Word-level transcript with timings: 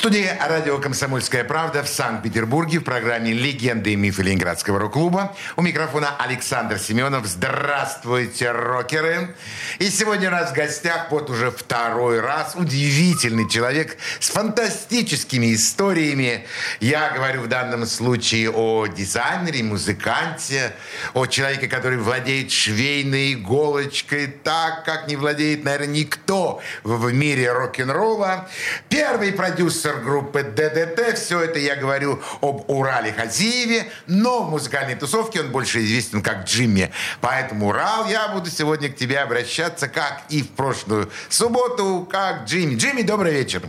студии 0.00 0.32
радио 0.48 0.78
«Комсомольская 0.78 1.44
правда» 1.44 1.82
в 1.82 1.88
Санкт-Петербурге 1.90 2.78
в 2.78 2.84
программе 2.84 3.34
«Легенды 3.34 3.92
и 3.92 3.96
мифы 3.96 4.22
Ленинградского 4.22 4.78
рок-клуба». 4.78 5.36
У 5.56 5.60
микрофона 5.60 6.16
Александр 6.18 6.78
Семенов. 6.78 7.26
Здравствуйте, 7.26 8.50
рокеры! 8.50 9.34
И 9.78 9.90
сегодня 9.90 10.28
у 10.28 10.30
нас 10.30 10.52
в 10.52 10.54
гостях 10.54 11.08
вот 11.10 11.28
уже 11.28 11.50
второй 11.50 12.20
раз 12.20 12.54
удивительный 12.54 13.46
человек 13.46 13.98
с 14.20 14.30
фантастическими 14.30 15.54
историями. 15.54 16.46
Я 16.80 17.10
говорю 17.10 17.42
в 17.42 17.48
данном 17.48 17.84
случае 17.84 18.50
о 18.50 18.86
дизайнере, 18.86 19.62
музыканте, 19.62 20.72
о 21.12 21.26
человеке, 21.26 21.68
который 21.68 21.98
владеет 21.98 22.50
швейной 22.50 23.34
иголочкой 23.34 24.28
так, 24.28 24.82
как 24.86 25.08
не 25.08 25.16
владеет, 25.16 25.62
наверное, 25.62 25.88
никто 25.88 26.62
в 26.84 27.12
мире 27.12 27.52
рок-н-ролла. 27.52 28.48
Первый 28.88 29.32
продюсер 29.32 29.89
продюсер 29.90 30.00
группы 30.02 30.42
ДДТ. 30.42 31.16
Все 31.16 31.40
это 31.40 31.58
я 31.58 31.76
говорю 31.76 32.20
об 32.40 32.68
Урале 32.70 33.12
Хазиеве, 33.12 33.90
но 34.06 34.44
в 34.44 34.50
музыкальной 34.50 34.94
тусовке 34.94 35.40
он 35.40 35.50
больше 35.50 35.80
известен 35.80 36.22
как 36.22 36.44
Джимми. 36.44 36.92
Поэтому, 37.20 37.68
Урал, 37.68 38.06
я 38.08 38.28
буду 38.28 38.50
сегодня 38.50 38.90
к 38.90 38.96
тебе 38.96 39.18
обращаться, 39.18 39.88
как 39.88 40.22
и 40.28 40.42
в 40.42 40.50
прошлую 40.50 41.10
субботу, 41.28 42.06
как 42.10 42.44
Джимми. 42.44 42.76
Джимми, 42.76 43.02
добрый 43.02 43.32
вечер. 43.32 43.62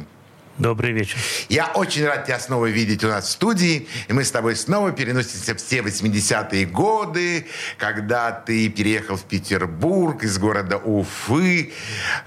Добрый 0.62 0.92
вечер. 0.92 1.18
Я 1.50 1.72
очень 1.74 2.06
рад 2.06 2.28
тебя 2.28 2.40
снова 2.40 2.68
видеть 2.68 3.04
у 3.04 3.08
нас 3.08 3.26
в 3.26 3.32
студии. 3.32 3.88
И 4.08 4.14
мы 4.14 4.24
с 4.24 4.30
тобой 4.30 4.56
снова 4.56 4.92
переносимся 4.92 5.56
в 5.56 5.58
все 5.58 5.80
80-е 5.80 6.68
годы, 6.68 7.48
когда 7.80 8.32
ты 8.32 8.70
переехал 8.70 9.16
в 9.16 9.24
Петербург 9.24 10.24
из 10.24 10.38
города 10.38 10.78
Уфы 10.78 11.74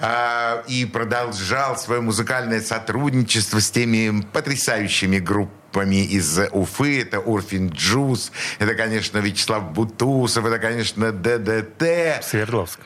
э, 0.01 0.63
и 0.67 0.85
продолжал 0.85 1.79
свое 1.79 2.01
музыкальное 2.01 2.61
сотрудничество 2.61 3.61
с 3.61 3.71
теми 3.71 4.23
потрясающими 4.33 5.21
группами 5.21 6.05
из 6.05 6.37
Уфы. 6.51 7.03
Это 7.03 7.21
Урфин 7.21 7.69
Джуз, 7.69 8.33
это, 8.59 8.75
конечно, 8.75 9.19
Вячеслав 9.19 9.71
Бутусов, 9.71 10.45
это, 10.45 10.59
конечно, 10.59 11.13
ДДТ. 11.13 12.25
Свердловск. 12.25 12.81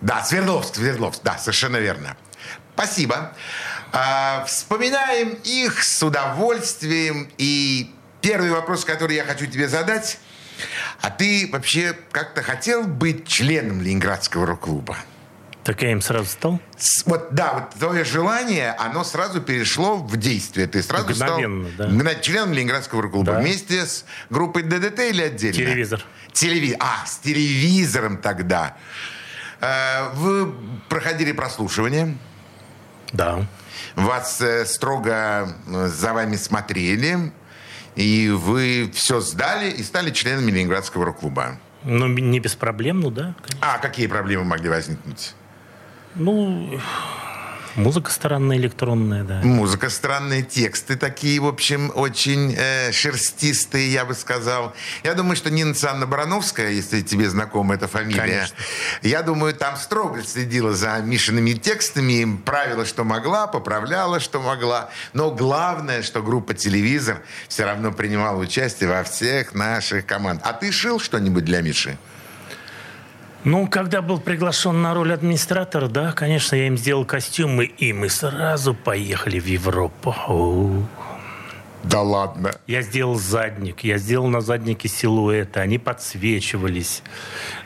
Да, 0.00 0.24
Свердловск, 0.24 0.74
Свердловск, 0.74 1.20
да, 1.22 1.38
совершенно 1.38 1.76
верно. 1.76 2.16
Спасибо. 2.74 3.32
Вспоминаем 4.46 5.38
их 5.44 5.82
с 5.82 6.02
удовольствием. 6.02 7.30
И 7.38 7.94
первый 8.20 8.50
вопрос, 8.50 8.84
который 8.84 9.16
я 9.16 9.24
хочу 9.24 9.46
тебе 9.46 9.68
задать. 9.68 10.18
А 11.00 11.10
ты 11.10 11.48
вообще 11.52 11.96
как-то 12.12 12.42
хотел 12.42 12.84
быть 12.84 13.26
членом 13.26 13.82
Ленинградского 13.82 14.46
рок-клуба? 14.46 14.96
Так 15.64 15.80
я 15.82 15.92
им 15.92 16.02
сразу 16.02 16.26
стал? 16.26 16.60
Вот, 17.06 17.28
да, 17.32 17.54
вот 17.54 17.70
твое 17.78 18.04
желание, 18.04 18.72
оно 18.72 19.02
сразу 19.02 19.40
перешло 19.40 19.96
в 19.96 20.16
действие. 20.18 20.66
Ты 20.66 20.82
сразу 20.82 21.08
Мгновенно, 21.10 21.68
стал 21.70 21.88
да. 21.88 22.14
членом 22.16 22.52
Ленинградского 22.52 23.02
рок-клуба. 23.02 23.32
Да. 23.32 23.40
Вместе 23.40 23.86
с 23.86 24.04
группой 24.28 24.62
ДДТ 24.62 25.00
или 25.00 25.22
отдельно? 25.22 25.56
Телевизор. 25.56 26.04
Телеви... 26.32 26.76
А, 26.78 27.06
с 27.06 27.18
телевизором 27.18 28.18
тогда. 28.18 28.76
Э, 29.60 30.10
вы 30.14 30.52
проходили 30.90 31.32
прослушивание? 31.32 32.14
Да. 33.12 33.46
Вас 33.96 34.40
э, 34.40 34.64
строго 34.66 35.48
э, 35.66 35.86
за 35.88 36.12
вами 36.12 36.36
смотрели, 36.36 37.32
и 37.94 38.30
вы 38.30 38.90
все 38.92 39.20
сдали 39.20 39.70
и 39.70 39.82
стали 39.82 40.10
членами 40.10 40.50
Ленинградского 40.50 41.04
рок-клуба. 41.04 41.58
Ну, 41.84 42.08
не 42.08 42.40
без 42.40 42.54
проблем, 42.54 43.00
ну 43.00 43.10
да. 43.10 43.34
Конечно. 43.42 43.58
А 43.60 43.78
какие 43.78 44.06
проблемы 44.06 44.44
могли 44.44 44.68
возникнуть? 44.68 45.34
Ну, 46.14 46.80
Музыка 47.76 48.10
странная, 48.12 48.56
электронная, 48.56 49.24
да. 49.24 49.40
Музыка 49.42 49.90
странные, 49.90 50.42
тексты 50.42 50.94
такие, 50.96 51.40
в 51.40 51.46
общем, 51.46 51.90
очень 51.94 52.54
э, 52.56 52.92
шерстистые, 52.92 53.92
я 53.92 54.04
бы 54.04 54.14
сказал. 54.14 54.74
Я 55.02 55.14
думаю, 55.14 55.34
что 55.34 55.50
Нина 55.50 55.74
Санна 55.74 56.06
Барановская, 56.06 56.70
если 56.70 57.02
тебе 57.02 57.28
знакома 57.28 57.74
эта 57.74 57.88
фамилия, 57.88 58.20
Конечно. 58.20 58.56
я 59.02 59.22
думаю, 59.22 59.54
там 59.54 59.76
строго 59.76 60.22
следила 60.22 60.72
за 60.72 60.98
Мишиными 60.98 61.52
текстами, 61.54 62.36
правила, 62.44 62.86
что 62.86 63.02
могла, 63.02 63.48
поправляла, 63.48 64.20
что 64.20 64.40
могла. 64.40 64.90
Но 65.12 65.32
главное, 65.32 66.02
что 66.02 66.22
группа 66.22 66.54
«Телевизор» 66.54 67.22
все 67.48 67.64
равно 67.64 67.90
принимала 67.90 68.38
участие 68.38 68.88
во 68.88 69.02
всех 69.02 69.52
наших 69.52 70.06
командах. 70.06 70.46
А 70.46 70.52
ты 70.52 70.70
шил 70.70 71.00
что-нибудь 71.00 71.44
для 71.44 71.60
Миши? 71.60 71.98
Ну, 73.44 73.68
когда 73.68 74.00
был 74.00 74.20
приглашен 74.20 74.80
на 74.80 74.94
роль 74.94 75.12
администратора, 75.12 75.88
да, 75.88 76.12
конечно, 76.12 76.56
я 76.56 76.66
им 76.66 76.78
сделал 76.78 77.04
костюмы, 77.04 77.66
и 77.66 77.92
мы 77.92 78.08
сразу 78.08 78.74
поехали 78.74 79.38
в 79.38 79.46
Европу. 79.46 80.14
О-о-о. 80.26 81.13
Да 81.84 82.00
ладно. 82.00 82.52
Я 82.66 82.82
сделал 82.82 83.16
задник, 83.16 83.84
я 83.84 83.98
сделал 83.98 84.26
на 84.28 84.40
заднике 84.40 84.88
силуэты, 84.88 85.60
они 85.60 85.78
подсвечивались. 85.78 87.02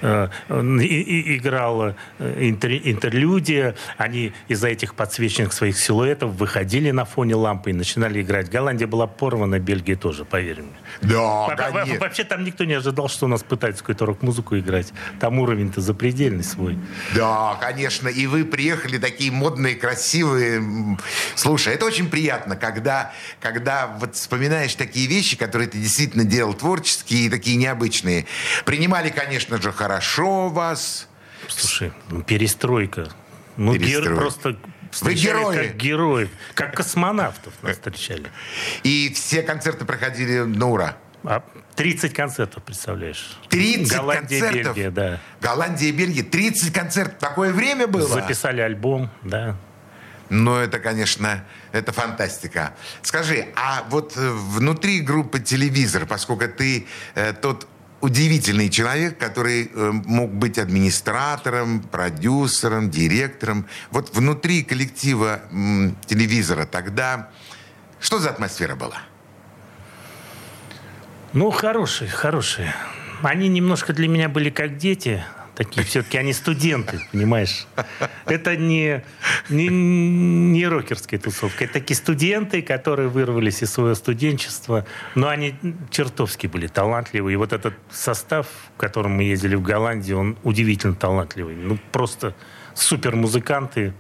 Э, 0.03 0.29
и, 0.51 0.53
и, 0.53 1.37
играла 1.37 1.95
э, 2.19 2.49
интер, 2.49 2.73
интерлюдия, 2.73 3.77
они 3.97 4.33
из-за 4.49 4.69
этих 4.69 4.95
подсвеченных 4.95 5.53
своих 5.53 5.79
силуэтов 5.79 6.33
выходили 6.33 6.91
на 6.91 7.05
фоне 7.05 7.37
лампы 7.37 7.71
и 7.71 7.73
начинали 7.73 8.21
играть. 8.23 8.51
Голландия 8.51 8.87
была 8.87 9.07
порвана, 9.07 9.59
Бельгия 9.61 9.97
тоже, 9.97 10.25
поверь 10.25 10.63
мне. 10.63 10.77
Да, 11.03 11.55
конечно. 11.57 12.01
Вообще 12.01 12.25
там 12.25 12.45
никто 12.45 12.65
не 12.65 12.75
ожидал, 12.75 13.09
что 13.09 13.27
у 13.27 13.29
нас 13.29 13.43
пытаются 13.43 13.83
какую-то 13.83 14.07
рок-музыку 14.07 14.59
играть. 14.59 14.93
Там 15.21 15.39
уровень-то 15.39 15.81
запредельный 15.81 16.45
свой. 16.45 16.77
Да, 17.15 17.57
конечно. 17.61 18.09
И 18.09 18.27
вы 18.27 18.45
приехали 18.45 18.99
такие 18.99 19.31
модные, 19.31 19.77
красивые. 19.77 20.99
Слушай, 21.37 21.75
это 21.75 21.87
очень 21.87 22.09
приятно, 22.09 22.57
когда, 22.57 23.13
когда 23.41 23.87
вот 23.99 24.08
вспоминаешь 24.13 24.75
такие 24.75 25.07
вещи, 25.07 25.37
которые 25.37 25.69
ты 25.69 25.79
действительно 25.79 26.25
делал 26.25 26.55
творческие 26.55 27.27
и 27.27 27.31
такие 27.31 27.57
необычные. 27.57 28.27
Принимали, 28.65 29.11
конечно 29.11 29.61
же, 29.61 29.73
хорошо 29.73 30.49
вас. 30.49 31.09
Слушай, 31.49 31.93
ну, 32.11 32.23
перестройка. 32.23 33.09
Ну, 33.57 33.73
Перестройка. 33.75 34.09
гер, 34.11 34.17
просто 34.17 34.57
Вы 35.01 35.15
герои. 35.15 35.57
как 35.69 35.77
героев, 35.77 36.31
как 36.55 36.75
космонавтов 36.77 37.53
нас 37.63 37.73
встречали. 37.73 38.31
И 38.85 39.13
все 39.15 39.43
концерты 39.43 39.85
проходили 39.85 40.41
на 40.41 40.69
ура. 40.69 40.97
А 41.25 41.43
30 41.75 42.15
концертов, 42.15 42.63
представляешь? 42.63 43.37
30 43.49 43.97
Голландия, 43.97 44.41
концертов? 44.41 44.77
Бельгия, 44.77 44.91
да. 44.91 45.21
Голландия 45.41 45.89
и 45.89 45.93
Бельгия. 45.93 46.23
30 46.23 46.73
концертов. 46.73 47.19
Такое 47.19 47.53
время 47.53 47.87
было? 47.89 48.07
Записали 48.07 48.61
альбом, 48.61 49.11
да. 49.23 49.57
Ну, 50.31 50.57
это, 50.57 50.79
конечно, 50.79 51.45
это 51.73 51.93
фантастика. 51.93 52.75
Скажи, 53.03 53.49
а 53.57 53.85
вот 53.89 54.17
э, 54.17 54.31
внутри 54.31 55.01
группы 55.01 55.41
«Телевизор», 55.41 56.07
поскольку 56.07 56.47
ты 56.49 56.87
э, 57.15 57.33
тот 57.33 57.67
удивительный 58.01 58.69
человек, 58.69 59.19
который 59.19 59.71
э, 59.75 59.91
мог 60.05 60.31
быть 60.31 60.59
администратором, 60.59 61.81
продюсером, 61.81 62.91
директором, 62.91 63.67
вот 63.91 64.15
внутри 64.15 64.63
коллектива 64.63 65.41
м, 65.51 65.97
«Телевизора» 66.07 66.67
тогда 66.67 67.31
что 68.01 68.19
за 68.19 68.31
атмосфера 68.31 68.77
была? 68.77 69.03
Ну, 71.33 71.51
хорошие, 71.51 72.09
хорошие. 72.09 72.75
Они 73.23 73.49
немножко 73.49 73.93
для 73.93 74.09
меня 74.09 74.29
были 74.29 74.51
как 74.51 74.77
дети. 74.77 75.25
Такие 75.59 75.85
все-таки 75.85 76.17
они 76.19 76.33
студенты, 76.33 77.01
понимаешь? 77.11 77.67
Это 78.27 78.57
не, 78.57 79.03
не, 79.49 79.67
не 79.67 80.69
рокерская 80.69 81.19
тусовка. 81.19 81.65
Это 81.65 81.73
такие 81.73 81.97
студенты, 81.97 82.63
которые 82.63 83.09
вырвались 83.09 83.61
из 83.65 83.73
своего 83.73 83.97
студенчества. 83.97 84.87
Но 85.17 85.27
они 85.27 85.57
чертовски 85.91 86.47
были 86.47 86.69
талантливые. 86.69 87.35
И 87.35 87.37
вот 87.37 87.53
этот 87.53 87.75
состав, 87.91 88.47
в 88.77 88.79
котором 88.79 89.17
мы 89.17 89.25
ездили 89.25 89.57
в 89.57 89.63
Голландию, 89.63 90.19
он 90.19 90.39
удивительно 90.45 90.95
талантливый. 90.95 91.57
Ну, 91.57 91.77
просто 91.91 92.37
супер 92.75 93.17
музыканты. 93.17 93.95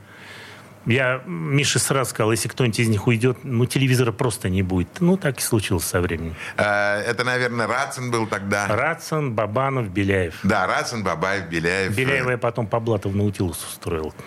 Я 0.89 1.23
Мише 1.27 1.79
сразу 1.79 2.11
сказал, 2.11 2.33
если 2.33 2.49
кто-нибудь 2.49 2.81
из 2.81 2.89
них 2.89 3.07
уйдет, 3.07 3.39
ну, 3.43 3.67
телевизора 3.67 4.11
просто 4.11 4.49
не 4.49 4.63
будет. 4.63 4.89
Ну, 5.01 5.19
так 5.19 5.39
и 5.39 5.43
случилось 5.43 5.85
со 5.85 6.01
временем. 6.01 6.35
Э, 6.57 7.01
Это, 7.03 7.25
наверное, 7.25 7.67
Рацин 7.67 8.11
был 8.11 8.27
тогда. 8.27 8.67
Рацин, 8.69 9.35
Бабанов, 9.35 9.91
Беляев. 9.91 10.39
Да, 10.43 10.67
Рацин, 10.67 11.05
Бабаев, 11.05 11.49
Беляев. 11.51 11.95
Беляева 11.95 12.31
я 12.31 12.39
потом 12.39 12.67
по 12.67 12.81
блату 12.81 13.11
в 13.11 13.17
Наутилус 13.17 13.63
устроил. 13.65 14.15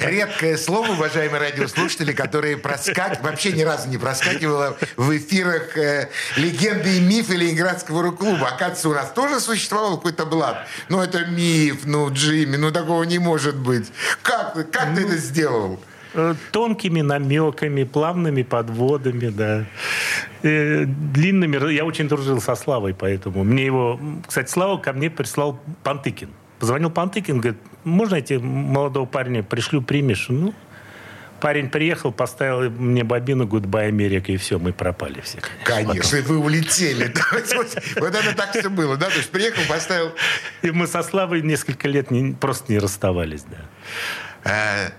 Редкое 0.00 0.56
слово, 0.56 0.92
уважаемые 0.92 1.40
радиослушатели, 1.40 2.12
которое 2.12 2.56
проскак... 2.56 3.22
вообще 3.22 3.52
ни 3.52 3.62
разу 3.62 3.88
не 3.88 3.98
проскакивало 3.98 4.76
в 4.96 5.16
эфирах 5.16 5.76
э, 5.76 6.08
«Легенды 6.36 6.96
и 6.96 7.00
мифы» 7.00 7.36
Ленинградского 7.36 8.02
рок-клуба. 8.02 8.48
Оказывается, 8.48 8.88
у 8.88 8.94
нас 8.94 9.12
тоже 9.12 9.40
существовал 9.40 9.96
какой-то 9.96 10.24
блат. 10.24 10.66
Ну, 10.88 11.00
это 11.00 11.26
миф, 11.26 11.80
ну, 11.84 12.10
Джимми, 12.10 12.56
ну, 12.56 12.70
такого 12.70 13.02
не 13.04 13.18
может 13.18 13.56
быть. 13.56 13.88
Как, 14.22 14.54
как 14.70 14.88
ну, 14.90 14.96
ты 14.96 15.02
это 15.02 15.16
сделал? 15.18 15.78
Э, 16.14 16.34
тонкими 16.50 17.02
намеками, 17.02 17.84
плавными 17.84 18.42
подводами, 18.42 19.28
да. 19.28 19.66
Э, 20.42 20.84
длинными. 20.86 21.72
Я 21.72 21.84
очень 21.84 22.08
дружил 22.08 22.40
со 22.40 22.54
Славой, 22.54 22.94
поэтому 22.94 23.44
мне 23.44 23.66
его... 23.66 24.00
Кстати, 24.26 24.50
Слава 24.50 24.78
ко 24.78 24.92
мне 24.92 25.10
прислал 25.10 25.60
Пантыкин. 25.82 26.30
Позвонил 26.58 26.90
Пантыкин, 26.90 27.40
говорит, 27.40 27.60
можно 27.84 28.16
эти 28.16 28.34
молодого 28.34 29.06
парня 29.06 29.42
пришлю, 29.42 29.82
примешь? 29.82 30.26
Ну, 30.28 30.54
парень 31.40 31.70
приехал, 31.70 32.12
поставил 32.12 32.70
мне 32.70 33.02
бобину 33.04 33.46
«Гудбай, 33.46 33.88
Америка», 33.88 34.30
и 34.32 34.36
все, 34.36 34.58
мы 34.58 34.72
пропали 34.72 35.20
все. 35.20 35.38
Конечно, 35.64 36.18
Потом. 36.18 36.36
вы 36.36 36.44
улетели. 36.44 37.12
Вот 38.00 38.14
это 38.14 38.36
так 38.36 38.50
все 38.50 38.68
было, 38.68 38.96
да? 38.96 39.08
То 39.08 39.16
есть 39.16 39.30
приехал, 39.30 39.62
поставил... 39.68 40.12
И 40.62 40.70
мы 40.70 40.86
со 40.86 41.02
Славой 41.02 41.42
несколько 41.42 41.88
лет 41.88 42.08
просто 42.38 42.72
не 42.72 42.78
расставались, 42.78 43.44
да. 44.44 44.92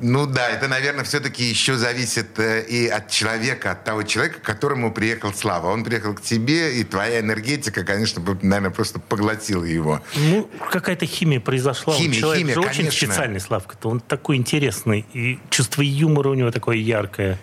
Ну 0.00 0.26
да, 0.26 0.48
это, 0.48 0.66
наверное, 0.66 1.04
все-таки 1.04 1.44
еще 1.44 1.76
зависит 1.76 2.38
э, 2.38 2.62
и 2.62 2.88
от 2.88 3.10
человека, 3.10 3.72
от 3.72 3.84
того 3.84 4.02
человека, 4.02 4.40
к 4.40 4.42
которому 4.42 4.92
приехал 4.92 5.32
Слава. 5.34 5.68
Он 5.68 5.84
приехал 5.84 6.14
к 6.14 6.22
тебе, 6.22 6.80
и 6.80 6.84
твоя 6.84 7.20
энергетика, 7.20 7.84
конечно, 7.84 8.22
наверное, 8.42 8.70
просто 8.70 8.98
поглотила 8.98 9.64
его. 9.64 10.00
Ну, 10.16 10.48
какая-то 10.70 11.04
химия 11.06 11.38
произошла. 11.38 11.94
Химия, 11.94 12.18
Человек 12.18 12.38
химия, 12.40 12.54
же 12.54 12.62
конечно. 12.62 12.84
очень 12.86 12.92
специальный, 12.96 13.40
Славка-то. 13.40 13.90
Он 13.90 14.00
такой 14.00 14.36
интересный, 14.36 15.04
и 15.12 15.38
чувство 15.50 15.82
юмора 15.82 16.30
у 16.30 16.34
него 16.34 16.50
такое 16.50 16.76
яркое. 16.76 17.38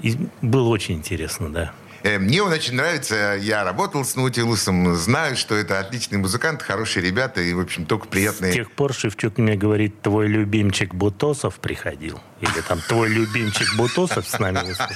И 0.00 0.16
было 0.42 0.68
очень 0.68 0.96
интересно, 0.96 1.50
да. 1.50 1.72
Э, 2.06 2.18
мне 2.18 2.40
он 2.40 2.52
очень 2.52 2.74
нравится. 2.74 3.36
Я 3.40 3.64
работал 3.64 4.04
с 4.04 4.14
Наутилусом, 4.14 4.94
знаю, 4.94 5.36
что 5.36 5.56
это 5.56 5.80
отличный 5.80 6.18
музыкант, 6.18 6.62
хорошие 6.62 7.04
ребята 7.04 7.40
и, 7.40 7.52
в 7.52 7.58
общем, 7.58 7.84
только 7.84 8.06
приятные. 8.06 8.52
С 8.52 8.54
тех 8.54 8.70
пор 8.70 8.94
Шевчук 8.94 9.38
мне 9.38 9.56
говорит, 9.56 10.02
твой 10.02 10.28
любимчик 10.28 10.94
Бутосов 10.94 11.56
приходил. 11.56 12.20
Или 12.40 12.60
там 12.68 12.80
твой 12.86 13.08
любимчик 13.08 13.74
Бутосов 13.76 14.28
с 14.28 14.38
нами 14.38 14.58
выступил. 14.58 14.94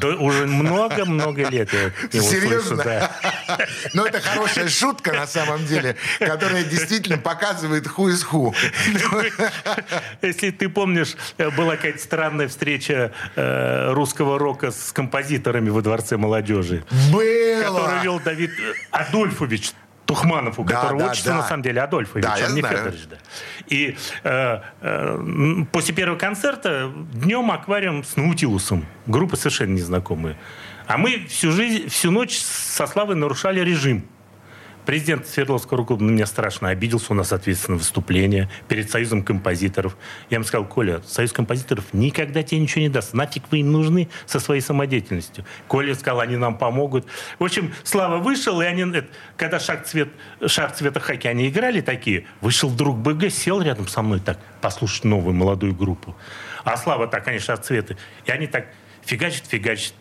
Да 0.00 0.08
уже 0.16 0.46
много-много 0.46 1.48
лет 1.48 1.72
я 1.72 1.84
его 2.12 2.28
Серьезно? 2.28 2.60
слышу. 2.60 2.82
Да. 2.84 3.10
Но 3.94 4.06
это 4.06 4.20
хорошая 4.20 4.68
шутка, 4.68 5.12
на 5.12 5.26
самом 5.26 5.66
деле, 5.66 5.96
которая 6.20 6.62
действительно 6.64 7.18
показывает 7.18 7.88
ху 7.88 8.08
из 8.10 8.22
ху. 8.22 8.54
Если 10.22 10.50
ты 10.50 10.68
помнишь, 10.68 11.16
э, 11.38 11.50
была 11.50 11.76
какая-то 11.76 11.98
странная 11.98 12.48
встреча 12.48 13.12
э, 13.34 13.92
русского 13.92 14.38
рока 14.38 14.70
с 14.70 14.92
композиторами 14.92 15.70
во 15.70 15.80
Дворце 15.80 16.16
молодежи. 16.16 16.27
Было! 17.12 17.62
Который 17.62 18.02
вел 18.02 18.20
Давид 18.20 18.50
Адольфович 18.90 19.72
Тухманов, 20.08 20.58
у 20.58 20.64
да, 20.64 20.74
которого 20.74 21.00
да, 21.00 21.10
отчество 21.10 21.32
да. 21.32 21.38
на 21.38 21.48
самом 21.48 21.62
деле 21.62 21.82
Адольфович, 21.82 22.24
да, 22.24 22.36
он 22.46 22.54
не 22.54 22.60
знаю. 22.60 22.78
Федорович. 22.78 23.00
Да. 23.10 23.16
И 23.66 23.96
э, 24.24 24.60
э, 24.80 25.64
после 25.70 25.94
первого 25.94 26.18
концерта 26.18 26.90
днем 27.12 27.50
аквариум 27.50 28.02
с 28.02 28.16
Наутилусом. 28.16 28.86
Группа 29.06 29.36
совершенно 29.36 29.74
незнакомые. 29.74 30.38
А 30.86 30.96
мы 30.96 31.26
всю 31.28 31.52
жизнь, 31.52 31.88
всю 31.90 32.10
ночь 32.10 32.38
со 32.38 32.86
Славой 32.86 33.16
нарушали 33.16 33.60
режим. 33.60 34.06
Президент 34.88 35.26
Свердловского 35.26 35.84
клуба 35.84 36.02
на 36.02 36.12
меня 36.12 36.24
страшно 36.24 36.70
обиделся. 36.70 37.12
У 37.12 37.14
нас, 37.14 37.28
соответственно, 37.28 37.76
выступление 37.76 38.48
перед 38.68 38.90
Союзом 38.90 39.22
композиторов. 39.22 39.98
Я 40.30 40.36
ему 40.36 40.46
сказал, 40.46 40.66
Коля, 40.66 41.02
Союз 41.02 41.30
композиторов 41.30 41.84
никогда 41.92 42.42
тебе 42.42 42.58
ничего 42.58 42.80
не 42.80 42.88
даст. 42.88 43.12
Нафиг 43.12 43.42
вы 43.50 43.58
им 43.58 43.70
нужны 43.70 44.08
со 44.24 44.40
своей 44.40 44.62
самодеятельностью. 44.62 45.44
Коля 45.66 45.94
сказал, 45.94 46.20
они 46.20 46.38
нам 46.38 46.56
помогут. 46.56 47.06
В 47.38 47.44
общем, 47.44 47.74
Слава 47.84 48.16
вышел, 48.16 48.62
и 48.62 48.64
они, 48.64 49.02
когда 49.36 49.60
шаг, 49.60 49.84
цвет, 49.84 50.08
шаг 50.46 50.74
цвета 50.74 51.00
хаки 51.00 51.28
они 51.28 51.50
играли 51.50 51.82
такие, 51.82 52.24
вышел 52.40 52.70
друг 52.70 52.96
БГ, 52.96 53.30
сел 53.30 53.60
рядом 53.60 53.88
со 53.88 54.00
мной 54.00 54.20
так, 54.20 54.38
послушать 54.62 55.04
новую 55.04 55.34
молодую 55.34 55.74
группу. 55.74 56.16
А 56.64 56.78
Слава 56.78 57.08
так, 57.08 57.26
конечно, 57.26 57.52
от 57.52 57.62
цвета. 57.62 57.98
И 58.24 58.30
они 58.30 58.46
так 58.46 58.68
фигачат, 59.04 59.44
фигачат 59.48 59.92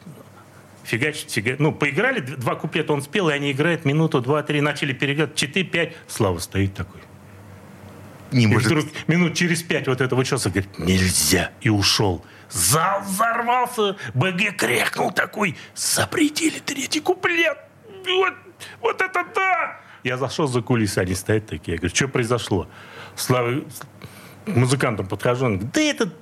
фигачить, 0.88 1.32
фигачить. 1.32 1.60
Ну, 1.60 1.72
поиграли, 1.72 2.22
два 2.22 2.56
куплета 2.56 2.94
он 2.94 3.02
спел, 3.02 3.30
и 3.30 3.34
они 3.34 3.52
играют 3.52 3.86
минуту, 3.86 4.22
два, 4.22 4.42
три, 4.42 4.62
начали 4.62 4.94
переиграть, 4.94 5.36
четыре, 5.36 5.66
пять. 5.66 5.94
Слава 6.08 6.40
стоит 6.40 6.74
такой. 6.74 7.02
Не 8.32 8.46
и 8.46 8.48
может... 8.48 8.68
вдруг 8.68 8.86
минут 9.08 9.36
через 9.36 9.64
пять 9.64 9.88
вот 9.88 10.02
этого 10.02 10.24
часа 10.26 10.50
говорит, 10.50 10.80
нельзя, 10.80 11.52
и 11.62 11.70
ушел. 11.70 12.26
Зал 12.50 13.02
взорвался, 13.02 13.98
БГ 14.14 14.56
крякнул 14.58 15.12
такой, 15.12 15.58
запретили 15.76 16.60
третий 16.60 17.02
куплет. 17.02 17.58
Вот, 18.06 18.34
вот 18.82 19.02
это 19.02 19.26
да! 19.36 19.80
Я 20.04 20.18
зашел 20.18 20.48
за 20.48 20.62
кулисы, 20.62 21.00
они 21.00 21.16
стоят 21.16 21.48
такие. 21.48 21.74
Я 21.74 21.78
говорю, 21.78 21.94
что 21.94 22.08
произошло? 22.08 22.70
Слава 23.16 23.64
музыкантам 24.46 25.08
подхожу, 25.08 25.46
он 25.46 25.58
говорит, 25.58 25.74
да 25.74 25.82
это 25.82 26.14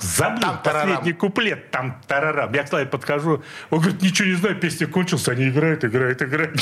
Забыл 0.00 0.40
там 0.40 0.62
последний 0.62 1.12
куплет, 1.12 1.70
там 1.70 2.00
тарарам. 2.06 2.52
Я 2.54 2.62
к 2.62 2.68
Славе 2.68 2.86
подхожу, 2.86 3.42
он 3.70 3.80
говорит, 3.80 4.00
ничего 4.02 4.28
не 4.28 4.34
знаю, 4.34 4.56
песня 4.56 4.86
кончилась, 4.86 5.28
они 5.28 5.48
играют, 5.48 5.84
играют, 5.84 6.22
играют. 6.22 6.58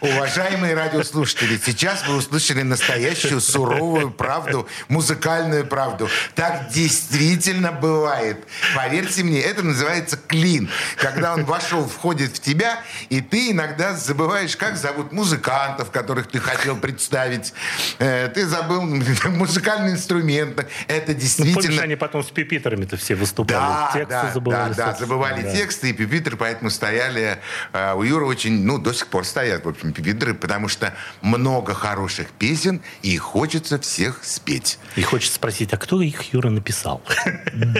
Уважаемые 0.00 0.74
радиослушатели, 0.74 1.58
сейчас 1.64 2.06
вы 2.06 2.16
услышали 2.16 2.62
настоящую 2.62 3.40
суровую 3.40 4.10
правду, 4.10 4.68
музыкальную 4.88 5.66
правду. 5.66 6.08
Так 6.34 6.68
действительно 6.70 7.72
бывает. 7.72 8.44
Поверьте 8.74 9.22
мне, 9.22 9.40
это 9.40 9.62
называется 9.62 10.16
клин. 10.16 10.68
Когда 10.96 11.34
он 11.34 11.44
вошел, 11.44 11.86
входит 11.86 12.36
в 12.36 12.40
тебя, 12.40 12.80
и 13.08 13.20
ты 13.20 13.50
иногда 13.52 13.94
забываешь, 13.94 14.56
как 14.56 14.76
зовут 14.76 15.12
музыкантов, 15.12 15.90
которых 15.90 16.28
ты 16.28 16.40
хотел 16.40 16.76
представить. 16.76 17.52
Э, 17.98 18.28
ты 18.28 18.46
забыл 18.46 18.82
музыкальный 19.26 19.92
инструмент. 19.92 20.66
Это 20.88 21.14
действительно... 21.14 21.56
Ну, 21.56 21.62
помнишь, 21.62 21.80
они 21.80 21.96
потом 21.96 22.24
с 22.24 22.30
пипитрами-то 22.30 22.96
все 22.96 23.14
выступали. 23.14 23.58
Да, 23.58 23.90
тексты 23.92 24.10
да, 24.10 24.32
забывали. 24.32 24.74
Да, 24.74 24.86
да, 24.92 24.98
забывали 24.98 25.42
да. 25.42 25.52
тексты, 25.52 25.90
и 25.90 25.92
пипитры 25.92 26.36
поэтому 26.36 26.70
стояли. 26.70 27.38
Э, 27.72 27.94
у 27.94 28.02
Юры 28.02 28.26
очень, 28.26 28.64
ну, 28.64 28.78
до 28.78 28.92
сих 28.92 29.06
пор 29.06 29.24
стоят, 29.52 29.64
в 29.64 29.68
общем, 29.68 29.92
пипитры, 29.92 30.34
потому 30.34 30.68
что 30.68 30.94
много 31.20 31.74
хороших 31.74 32.28
песен, 32.30 32.80
и 33.02 33.16
хочется 33.18 33.78
всех 33.78 34.24
спеть. 34.24 34.78
И 34.96 35.02
хочется 35.02 35.36
спросить, 35.36 35.72
а 35.72 35.76
кто 35.76 36.00
их, 36.00 36.32
Юра, 36.32 36.50
написал? 36.50 37.02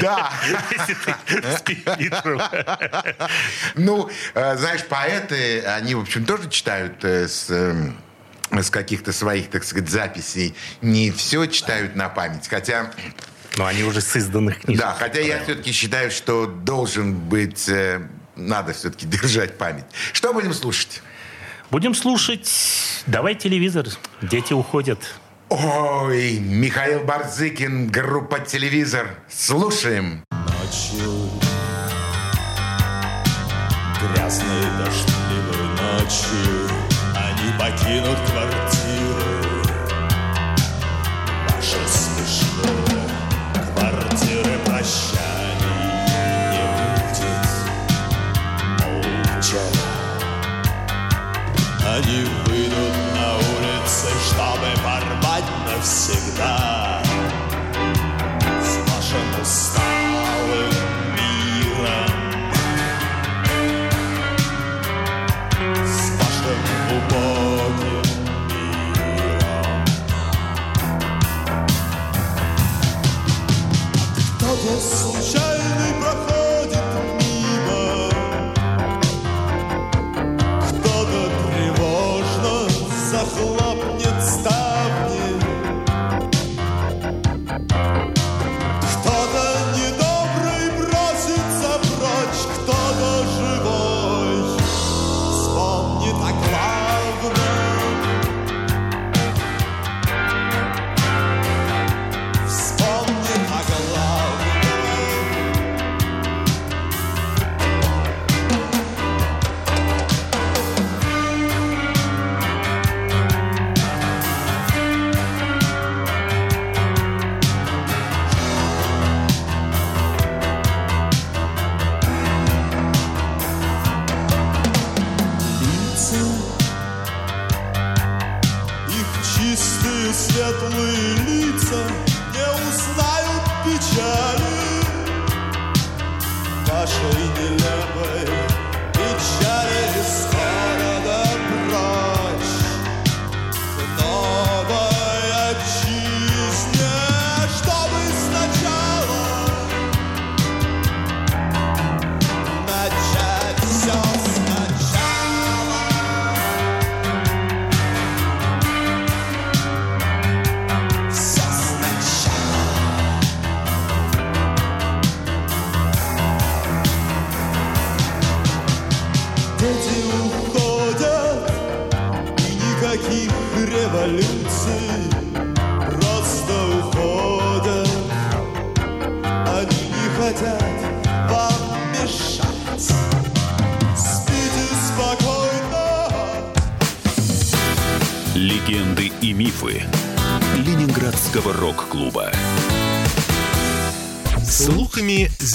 Да. 0.02 0.32
Ну, 3.74 4.10
э, 4.34 4.56
знаешь, 4.56 4.84
поэты, 4.84 5.60
они, 5.60 5.94
в 5.94 6.00
общем, 6.00 6.24
тоже 6.24 6.48
читают 6.50 7.04
э, 7.04 7.28
с 7.28 7.50
эм, 7.50 7.96
с 8.50 8.70
каких-то 8.70 9.12
своих, 9.12 9.48
так 9.48 9.64
сказать, 9.64 9.88
записей 9.88 10.54
не 10.82 11.10
все 11.10 11.46
читают 11.46 11.96
на 11.96 12.08
память. 12.08 12.48
Хотя 12.48 12.90
но 13.56 13.66
они 13.66 13.82
уже 13.84 14.00
с 14.00 14.16
изданных 14.16 14.60
книг. 14.60 14.78
Да, 14.78 14.94
хотя 14.94 15.20
я 15.20 15.42
все-таки 15.42 15.72
считаю, 15.72 16.10
что 16.10 16.46
должен 16.46 17.14
быть, 17.14 17.68
э, 17.68 18.06
надо 18.36 18.72
все-таки 18.72 19.06
держать 19.22 19.58
память. 19.58 19.84
Что 20.12 20.32
будем 20.32 20.52
слушать? 20.52 21.02
Будем 21.72 21.94
слушать 21.94 23.02
«Давай 23.06 23.34
телевизор». 23.34 23.86
Дети 24.20 24.52
уходят. 24.52 24.98
Ой, 25.48 26.38
Михаил 26.38 27.02
Барзыкин, 27.02 27.90
группа 27.90 28.40
«Телевизор». 28.40 29.16
Слушаем. 29.30 30.22
Ночью, 30.30 31.30
грязной 34.02 34.64
дождливой 34.76 35.66
ночью 35.80 36.68
Они 37.16 37.58
покинут 37.58 38.18
квартиру 38.30 38.61
навсегда. 55.82 57.02
С 58.62 58.76
вашим 58.88 59.26
усталым 59.42 60.72
миром. 61.16 62.12
С 65.84 65.96
вашим 66.18 66.60
убогим 66.96 68.06
миром. 68.94 69.80
Кто-то 74.36 74.72
случайный 74.80 75.92
проходит 76.00 76.11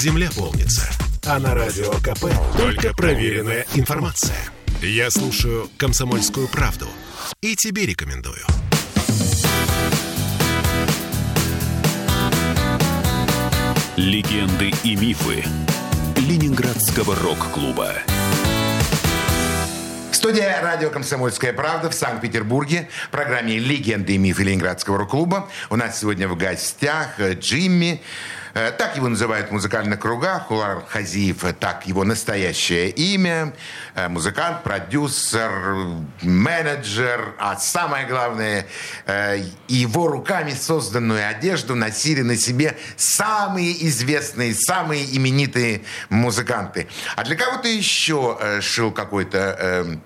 земля 0.07 0.29
полнится. 0.33 0.89
А 1.25 1.37
на 1.37 1.53
радио 1.53 1.91
КП 1.95 2.27
только 2.55 2.93
проверенная 2.93 3.65
информация. 3.75 4.37
Я 4.81 5.11
слушаю 5.11 5.69
«Комсомольскую 5.75 6.47
правду» 6.47 6.87
и 7.41 7.57
тебе 7.57 7.85
рекомендую. 7.85 8.39
Легенды 13.97 14.71
и 14.85 14.95
мифы 14.95 15.43
Ленинградского 16.15 17.13
рок-клуба. 17.13 17.91
Студия 20.13 20.61
радио 20.61 20.89
«Комсомольская 20.89 21.51
правда» 21.51 21.89
в 21.89 21.93
Санкт-Петербурге. 21.93 22.89
В 23.07 23.11
программе 23.11 23.59
«Легенды 23.59 24.15
и 24.15 24.17
мифы 24.17 24.43
Ленинградского 24.43 24.99
рок-клуба». 24.99 25.49
У 25.69 25.75
нас 25.75 25.99
сегодня 25.99 26.29
в 26.29 26.37
гостях 26.37 27.19
э, 27.19 27.33
Джимми. 27.33 28.01
Э, 28.57 28.71
Так 28.71 28.95
его 28.97 29.07
называют 29.07 29.49
в 29.49 29.51
музыкальных 29.51 29.99
кругах. 29.99 30.47
Хулар 30.47 30.83
Хазиев– 30.87 31.43
так 31.59 31.85
его 31.85 32.03
настоящее 32.03 32.89
имя. 32.89 33.53
Э, 33.93 34.09
Музыкант, 34.09 34.63
продюсер, 34.63 35.51
менеджер. 36.23 37.35
А 37.37 37.55
самое 37.57 38.07
главное, 38.07 38.65
э, 39.05 39.43
его 39.67 40.07
руками 40.07 40.51
созданную 40.51 41.29
одежду 41.29 41.75
носили 41.75 42.23
на 42.23 42.35
себе 42.35 42.75
самые 42.95 43.85
известные, 43.87 44.55
самые 44.55 45.05
именитые 45.15 45.83
музыканты. 46.09 46.87
А 47.15 47.23
для 47.23 47.35
кого 47.35 47.57
ты 47.57 47.77
еще 47.77 48.37
э, 48.39 48.61
шил 48.61 48.91
какой-то 48.91 49.55
э, 49.59 49.97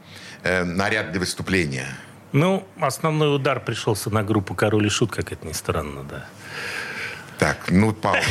э, 0.43 0.63
наряд 0.65 1.11
для 1.11 1.21
выступления? 1.21 1.87
Ну, 2.33 2.67
основной 2.81 3.33
удар 3.33 3.61
пришелся 3.61 4.09
на 4.09 4.23
группу 4.23 4.55
«Король 4.55 4.87
и 4.87 4.89
Шут», 4.89 5.11
как 5.11 5.31
это 5.31 5.47
ни 5.47 5.53
странно, 5.53 6.03
да. 6.03 6.25
Так, 7.41 7.71
ну 7.71 7.91
пауза. 7.91 8.21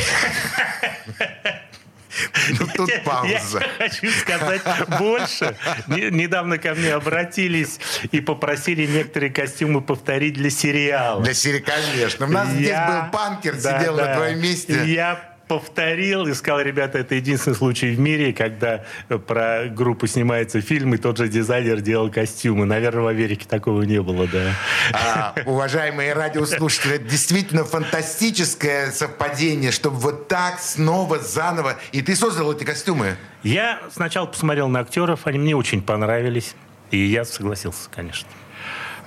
Ну 2.59 2.67
тут 2.75 2.89
Я 2.89 2.99
пауза. 2.99 3.61
хочу 3.77 4.09
сказать 4.11 4.61
больше. 4.99 5.55
Не- 5.87 6.11
Недавно 6.11 6.57
ко 6.57 6.75
мне 6.75 6.93
обратились 6.93 7.79
и 8.11 8.19
попросили 8.19 8.85
некоторые 8.85 9.31
костюмы 9.31 9.81
повторить 9.81 10.33
для 10.33 10.49
сериала. 10.49 11.21
Для 11.23 11.33
серии, 11.33 11.59
конечно. 11.59 12.25
У 12.25 12.29
нас 12.29 12.49
здесь 12.49 12.67
Я- 12.67 12.87
был 13.11 13.11
панкер, 13.17 13.55
сидел 13.55 13.95
на 13.95 14.13
твоем 14.15 14.41
месте. 14.41 14.83
Я 14.93 15.30
повторил 15.51 16.27
и 16.27 16.33
сказал, 16.33 16.61
ребята, 16.61 16.99
это 16.99 17.15
единственный 17.15 17.55
случай 17.55 17.93
в 17.93 17.99
мире, 17.99 18.31
когда 18.31 18.85
про 19.27 19.65
группу 19.65 20.07
снимается 20.07 20.61
фильм, 20.61 20.93
и 20.93 20.97
тот 20.97 21.17
же 21.17 21.27
дизайнер 21.27 21.81
делал 21.81 22.09
костюмы. 22.09 22.63
Наверное, 22.63 23.03
в 23.03 23.07
Америке 23.07 23.45
такого 23.49 23.81
не 23.81 24.01
было, 24.01 24.27
да. 24.27 24.53
А, 24.93 25.35
уважаемые 25.45 26.13
радиослушатели, 26.13 26.95
это 26.95 27.03
действительно 27.03 27.65
фантастическое 27.65 28.91
совпадение, 28.91 29.71
чтобы 29.71 29.97
вот 29.97 30.29
так 30.29 30.61
снова, 30.61 31.19
заново. 31.19 31.77
И 31.91 32.01
ты 32.01 32.15
создал 32.15 32.53
эти 32.53 32.63
костюмы. 32.63 33.17
Я 33.43 33.81
сначала 33.93 34.27
посмотрел 34.27 34.69
на 34.69 34.79
актеров, 34.79 35.27
они 35.27 35.37
мне 35.37 35.53
очень 35.53 35.81
понравились, 35.81 36.55
и 36.91 36.97
я 36.97 37.25
согласился, 37.25 37.89
конечно. 37.93 38.29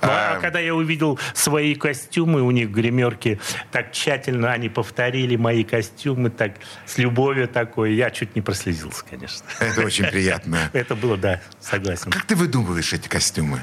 Ну, 0.05 0.11
а 0.11 0.35
А. 0.37 0.39
когда 0.39 0.59
я 0.59 0.73
увидел 0.75 1.19
свои 1.33 1.75
костюмы 1.75 2.41
у 2.41 2.51
них 2.51 2.69
в 2.69 2.71
гримерке, 2.71 3.39
так 3.71 3.91
тщательно 3.91 4.51
они 4.51 4.69
повторили 4.69 5.35
мои 5.35 5.63
костюмы, 5.63 6.29
так 6.29 6.53
с 6.85 6.97
любовью 6.97 7.47
такой, 7.47 7.93
я 7.95 8.09
чуть 8.11 8.35
не 8.35 8.41
прослезился, 8.41 9.03
конечно. 9.09 9.45
Это 9.59 9.81
очень 9.81 10.05
приятно. 10.05 10.69
Это 10.73 10.95
было, 10.95 11.17
да, 11.17 11.41
согласен. 11.59 12.11
Как 12.11 12.25
ты 12.25 12.35
выдумываешь 12.35 12.93
эти 12.93 13.07
костюмы? 13.07 13.59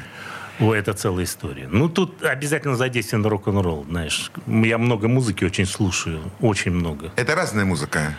Ой, 0.61 0.79
это 0.79 0.93
целая 0.93 1.25
история. 1.25 1.67
Ну, 1.69 1.89
тут 1.89 2.23
обязательно 2.23 2.77
задействован 2.77 3.25
рок-н-ролл, 3.27 3.85
знаешь. 3.89 4.31
Я 4.47 4.79
много 4.79 5.09
музыки 5.09 5.45
очень 5.45 5.67
слушаю, 5.67 6.21
очень 6.41 6.71
много. 6.73 7.11
Это 7.17 7.35
разная 7.35 7.65
музыка. 7.65 8.15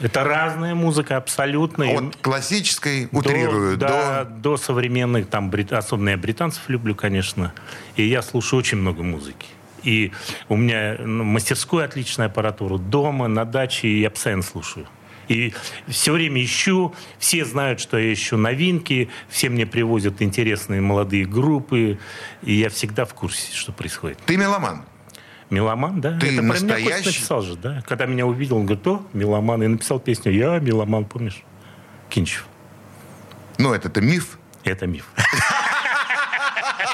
Это 0.00 0.24
разная 0.24 0.74
музыка 0.74 1.16
абсолютно. 1.16 1.82
и- 1.84 1.94
От 1.96 2.16
классической, 2.16 3.06
До- 3.10 3.18
утрирую, 3.18 3.76
да, 3.76 4.24
до... 4.24 4.30
до 4.30 4.56
современных, 4.56 5.28
там, 5.28 5.50
брит- 5.50 5.72
особенно 5.72 6.10
я 6.10 6.16
британцев 6.16 6.62
люблю, 6.68 6.94
конечно. 6.94 7.52
И 7.96 8.04
я 8.06 8.22
слушаю 8.22 8.60
очень 8.60 8.78
много 8.78 9.02
музыки. 9.02 9.46
И 9.82 10.12
у 10.48 10.56
меня 10.56 10.96
ну, 10.98 11.24
мастерскую 11.24 11.84
отличная 11.84 12.26
аппаратура 12.26 12.78
дома, 12.78 13.28
на 13.28 13.44
даче, 13.44 14.00
я 14.00 14.10
постоянно 14.10 14.42
слушаю. 14.42 14.86
И 15.28 15.52
все 15.88 16.12
время 16.12 16.42
ищу, 16.42 16.94
все 17.18 17.44
знают, 17.44 17.80
что 17.80 17.98
я 17.98 18.12
ищу 18.12 18.36
новинки, 18.38 19.10
все 19.28 19.50
мне 19.50 19.66
привозят 19.66 20.22
интересные 20.22 20.80
молодые 20.80 21.26
группы, 21.26 21.98
и 22.42 22.54
я 22.54 22.70
всегда 22.70 23.04
в 23.04 23.12
курсе, 23.14 23.52
что 23.54 23.72
происходит. 23.72 24.18
Ты 24.24 24.36
меломан. 24.38 24.84
Меломан, 25.50 26.00
да? 26.00 26.18
Ты 26.18 26.26
Это 26.28 26.36
про 26.36 26.42
меня 26.42 26.52
Костя 26.52 26.66
настоящий? 26.66 27.06
написал 27.06 27.42
же, 27.42 27.56
да? 27.56 27.82
Когда 27.86 28.06
меня 28.06 28.26
увидел, 28.26 28.56
он 28.58 28.66
говорит, 28.66 28.86
о, 28.86 29.02
меломан. 29.12 29.62
И 29.62 29.66
написал 29.66 29.98
песню 29.98 30.32
«Я 30.32 30.58
меломан», 30.58 31.04
помнишь? 31.06 31.42
Кинчев. 32.10 32.46
Ну, 33.58 33.72
это-то 33.72 34.00
миф. 34.00 34.38
Это 34.64 34.86
миф. 34.86 35.06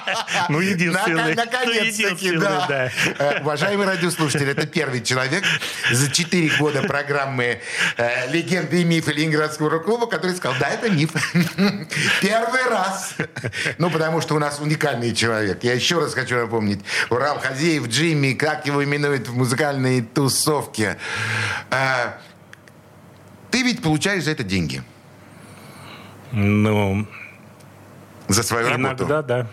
Ну, 0.49 0.61
единственный. 0.61 1.34
Ну, 1.34 1.42
Наконец-таки, 1.44 2.02
единственный, 2.02 2.38
да. 2.40 2.90
Э, 3.18 3.40
Уважаемые 3.40 3.88
радиослушатели, 3.88 4.50
это 4.52 4.66
первый 4.66 5.02
человек 5.02 5.44
за 5.90 6.11
4 6.11 6.56
года 6.58 6.82
программы 6.82 7.61
э, 7.96 8.30
«Легенды 8.30 8.82
и 8.82 8.84
мифы 8.84 9.12
Ленинградского 9.12 9.70
рок-клуба», 9.70 10.06
который 10.06 10.34
сказал, 10.37 10.56
да, 10.61 10.68
это 10.68 10.90
миф. 10.90 11.11
Первый 12.20 12.68
раз. 12.68 13.14
Ну, 13.78 13.90
потому 13.90 14.20
что 14.20 14.34
у 14.34 14.38
нас 14.38 14.58
уникальный 14.61 15.14
человек. 15.14 15.62
Я 15.64 15.75
еще 15.75 15.99
раз 16.00 16.14
хочу 16.14 16.37
напомнить. 16.37 16.80
Урал 17.11 17.38
Хазеев, 17.40 17.88
Джимми, 17.88 18.32
как 18.34 18.66
его 18.66 18.82
именуют 18.84 19.28
в 19.28 19.37
музыкальной 19.37 20.02
тусовке. 20.02 20.99
Э, 21.70 22.12
Ты 23.50 23.62
ведь 23.62 23.82
получаешь 23.82 24.25
за 24.25 24.32
это 24.32 24.42
деньги. 24.42 24.82
Ну, 26.32 27.06
За 28.28 28.42
свою 28.42 28.68
работу. 28.68 29.04
иногда, 29.04 29.23
да. 29.23 29.46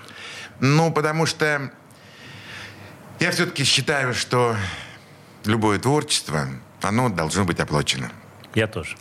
Ну, 0.61 0.91
потому 0.91 1.25
что 1.25 1.71
я 3.19 3.31
все-таки 3.31 3.63
считаю, 3.63 4.13
что 4.13 4.55
любое 5.43 5.79
творчество, 5.79 6.47
оно 6.83 7.09
должно 7.09 7.45
быть 7.45 7.59
оплачено. 7.59 8.11
Я 8.53 8.67
тоже. 8.67 8.95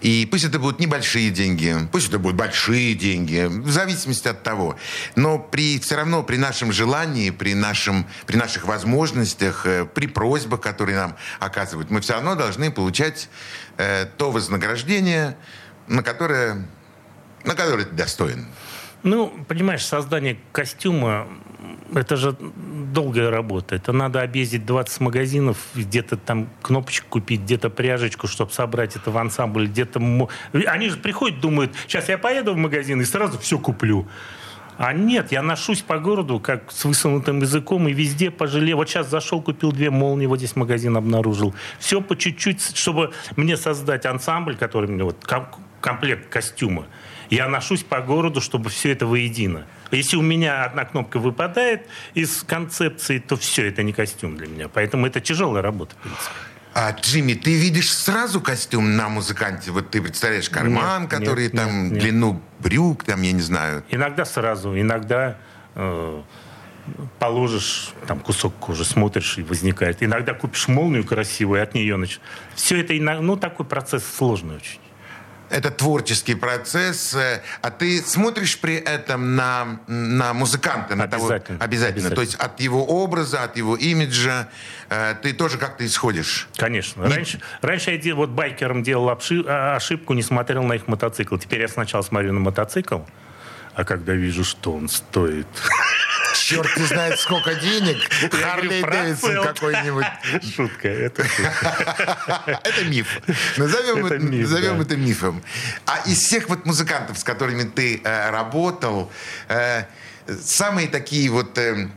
И 0.00 0.26
пусть 0.30 0.44
это 0.44 0.58
будут 0.58 0.80
небольшие 0.80 1.30
деньги, 1.30 1.76
пусть 1.92 2.08
это 2.08 2.18
будут 2.18 2.36
большие 2.38 2.94
деньги, 2.94 3.44
в 3.46 3.70
зависимости 3.70 4.28
от 4.28 4.42
того. 4.42 4.78
Но 5.14 5.38
при, 5.38 5.78
все 5.78 5.96
равно 5.96 6.22
при 6.22 6.38
нашем 6.38 6.72
желании, 6.72 7.28
при, 7.28 7.54
нашем, 7.54 8.06
при 8.26 8.36
наших 8.36 8.64
возможностях, 8.64 9.66
э, 9.66 9.84
при 9.84 10.06
просьбах, 10.06 10.62
которые 10.62 10.96
нам 10.96 11.16
оказывают, 11.38 11.90
мы 11.90 12.00
все 12.00 12.14
равно 12.14 12.34
должны 12.34 12.70
получать 12.70 13.28
э, 13.76 14.06
то 14.16 14.30
вознаграждение, 14.30 15.36
на 15.86 16.02
которое, 16.02 16.66
на 17.44 17.54
которое 17.54 17.84
ты 17.84 17.94
достоин. 17.94 18.46
Ну, 19.04 19.30
понимаешь, 19.46 19.84
создание 19.84 20.38
костюма– 20.50 21.26
это 21.94 22.16
же 22.16 22.34
долгая 22.40 23.30
работа. 23.30 23.76
Это 23.76 23.92
надо 23.92 24.22
объездить 24.22 24.64
20 24.64 25.00
магазинов, 25.00 25.58
где-то 25.74 26.16
там 26.16 26.48
кнопочку 26.62 27.06
купить, 27.10 27.42
где-то 27.42 27.68
пряжечку, 27.68 28.26
чтобы 28.26 28.52
собрать 28.52 28.96
это 28.96 29.10
в 29.10 29.18
ансамбль, 29.18 29.66
где-то... 29.66 30.00
Они 30.66 30.88
же 30.88 30.96
приходят, 30.96 31.38
думают, 31.38 31.72
сейчас 31.86 32.08
я 32.08 32.16
поеду 32.16 32.54
в 32.54 32.56
магазин 32.56 32.98
и 33.02 33.04
сразу 33.04 33.38
все 33.38 33.58
куплю. 33.58 34.08
А 34.78 34.94
нет, 34.94 35.32
я 35.32 35.42
ношусь 35.42 35.82
по 35.82 35.98
городу, 35.98 36.40
как 36.40 36.72
с 36.72 36.86
высунутым 36.86 37.40
языком, 37.40 37.86
и 37.86 37.92
везде 37.92 38.30
пожалел. 38.30 38.78
Вот 38.78 38.88
сейчас 38.88 39.10
зашел, 39.10 39.42
купил 39.42 39.70
две 39.70 39.90
молнии, 39.90 40.24
вот 40.24 40.38
здесь 40.38 40.56
магазин 40.56 40.96
обнаружил. 40.96 41.54
Все 41.78 42.00
по 42.00 42.16
чуть-чуть, 42.16 42.74
чтобы 42.74 43.12
мне 43.36 43.58
создать 43.58 44.06
ансамбль, 44.06 44.56
который 44.56 44.88
мне 44.88 45.04
вот 45.04 45.22
ком- 45.24 45.48
комплект 45.82 46.30
костюма. 46.30 46.86
Я 47.34 47.48
ношусь 47.48 47.82
по 47.82 48.00
городу, 48.00 48.40
чтобы 48.40 48.70
все 48.70 48.92
это 48.92 49.06
воедино. 49.06 49.66
Если 49.90 50.16
у 50.16 50.22
меня 50.22 50.64
одна 50.64 50.84
кнопка 50.84 51.18
выпадает 51.18 51.86
из 52.14 52.44
концепции, 52.44 53.18
то 53.18 53.36
все, 53.36 53.66
это 53.66 53.82
не 53.82 53.92
костюм 53.92 54.36
для 54.36 54.46
меня. 54.46 54.68
Поэтому 54.68 55.06
это 55.06 55.20
тяжелая 55.20 55.62
работа, 55.62 55.96
в 55.96 55.98
принципе. 55.98 56.30
А, 56.74 56.92
Джимми, 56.92 57.34
ты 57.34 57.54
видишь 57.54 57.92
сразу 57.92 58.40
костюм 58.40 58.96
на 58.96 59.08
музыканте? 59.08 59.72
Вот 59.72 59.90
ты 59.90 60.00
представляешь 60.00 60.48
карман, 60.48 61.02
Нет, 61.02 61.10
который 61.10 61.44
нет, 61.44 61.52
там 61.52 61.90
нет, 61.90 61.98
длину 61.98 62.40
брюк, 62.60 63.04
там, 63.04 63.22
я 63.22 63.32
не 63.32 63.40
знаю. 63.40 63.84
Иногда 63.90 64.24
сразу, 64.24 64.78
иногда 64.78 65.36
э, 65.74 66.22
положишь 67.18 67.90
там 68.06 68.20
кусок 68.20 68.54
кожи, 68.56 68.84
смотришь 68.84 69.38
и 69.38 69.42
возникает. 69.42 70.02
Иногда 70.02 70.34
купишь 70.34 70.68
молнию 70.68 71.04
красивую, 71.04 71.60
и 71.60 71.62
от 71.62 71.74
нее 71.74 71.96
начнешь. 71.96 72.20
Все 72.54 72.80
это, 72.80 72.92
ну, 72.94 73.36
такой 73.36 73.66
процесс 73.66 74.04
сложный 74.04 74.56
очень. 74.56 74.80
Это 75.50 75.70
творческий 75.70 76.34
процесс. 76.34 77.14
э, 77.14 77.40
А 77.62 77.70
ты 77.70 78.00
смотришь 78.02 78.58
при 78.58 78.76
этом 78.76 79.36
на, 79.36 79.78
на 79.86 80.32
музыканта, 80.34 80.96
на 80.96 81.06
того- 81.06 81.26
Обязательно. 81.26 81.58
обязательно. 81.64 82.10
То 82.10 82.20
Обязательно. 82.20 82.20
есть 82.22 82.34
от 82.36 82.60
его 82.60 82.84
образа, 82.84 83.44
от 83.44 83.56
его 83.56 83.76
имиджа 83.76 84.48
э, 84.90 85.14
ты 85.22 85.32
тоже 85.32 85.58
как-то 85.58 85.84
исходишь. 85.86 86.48
Конечно. 86.56 87.08
Раньше, 87.08 87.40
раньше 87.62 87.90
я 87.92 87.98
дел- 87.98 88.16
вот 88.16 88.30
байкерам 88.30 88.82
делал 88.82 89.08
обши- 89.10 89.44
а, 89.46 89.76
ошибку, 89.76 90.14
не 90.14 90.22
смотрел 90.22 90.62
на 90.64 90.74
их 90.74 90.88
мотоцикл. 90.88 91.36
Теперь 91.36 91.60
я 91.60 91.68
сначала 91.68 92.02
смотрю 92.02 92.32
на 92.32 92.40
мотоцикл, 92.40 93.00
а 93.74 93.84
когда 93.84 94.12
вижу, 94.14 94.44
что 94.44 94.72
он 94.72 94.88
стоит... 94.88 95.46
Черт 96.34 96.76
не 96.76 96.84
знает, 96.86 97.18
сколько 97.20 97.54
денег. 97.54 97.96
Харли 98.32 98.82
Дэвидсон 98.82 99.42
какой-нибудь. 99.42 100.06
Шутка, 100.54 100.88
это 100.88 101.24
шутка. 101.24 102.60
Это 102.64 102.84
миф. 102.84 103.06
Назовем, 103.56 104.06
Это 104.06 104.14
это, 104.14 104.24
миф, 104.24 104.42
назовем 104.42 104.78
да. 104.78 104.82
это 104.82 104.96
мифом. 104.96 105.42
А 105.86 106.02
из 106.06 106.18
всех 106.18 106.48
вот 106.48 106.66
музыкантов, 106.66 107.18
с 107.18 107.24
которыми 107.24 107.64
ты 107.64 108.00
э, 108.02 108.30
работал, 108.30 109.10
э, 109.48 109.84
самые 110.42 110.88
такие 110.88 111.30
вот, 111.30 111.56
э, 111.58 111.88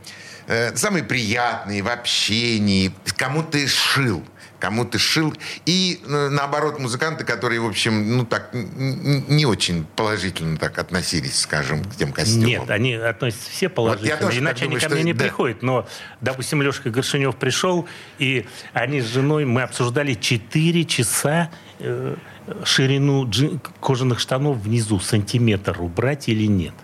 э, 0.46 0.76
самые 0.76 1.04
приятные 1.04 1.82
в 1.82 1.88
общении, 1.88 2.94
кому 3.16 3.42
ты 3.42 3.66
шил, 3.66 4.24
кому 4.58 4.84
ты 4.84 4.98
шил, 4.98 5.34
и 5.66 6.00
э, 6.04 6.28
наоборот 6.30 6.78
музыканты, 6.78 7.24
которые, 7.24 7.60
в 7.60 7.66
общем, 7.66 8.16
ну 8.16 8.24
так 8.24 8.50
не 8.52 9.46
очень 9.46 9.84
положительно 9.96 10.56
так 10.56 10.78
относились, 10.78 11.40
скажем, 11.40 11.84
к 11.84 11.96
тем 11.96 12.12
костюмам. 12.12 12.46
Нет, 12.46 12.70
они 12.70 12.94
относятся 12.94 13.50
все 13.50 13.68
положительно, 13.68 14.16
тоже 14.16 14.40
иначе 14.40 14.64
они 14.64 14.76
думаю, 14.76 14.80
ко 14.80 14.86
что 14.86 14.94
мне 14.94 15.04
не 15.04 15.12
да. 15.12 15.24
приходят. 15.24 15.62
Но, 15.62 15.86
допустим, 16.20 16.62
Лешка 16.62 16.90
Горшинев 16.90 17.36
пришел, 17.36 17.86
и 18.18 18.46
они 18.72 19.00
с 19.00 19.06
женой, 19.06 19.44
мы 19.44 19.62
обсуждали 19.62 20.14
4 20.14 20.84
часа 20.84 21.50
э, 21.78 22.16
ширину 22.64 23.26
джин- 23.26 23.60
кожаных 23.80 24.18
штанов 24.18 24.58
внизу, 24.58 24.98
сантиметр 25.00 25.80
убрать 25.80 26.28
или 26.28 26.46
нет. 26.46 26.74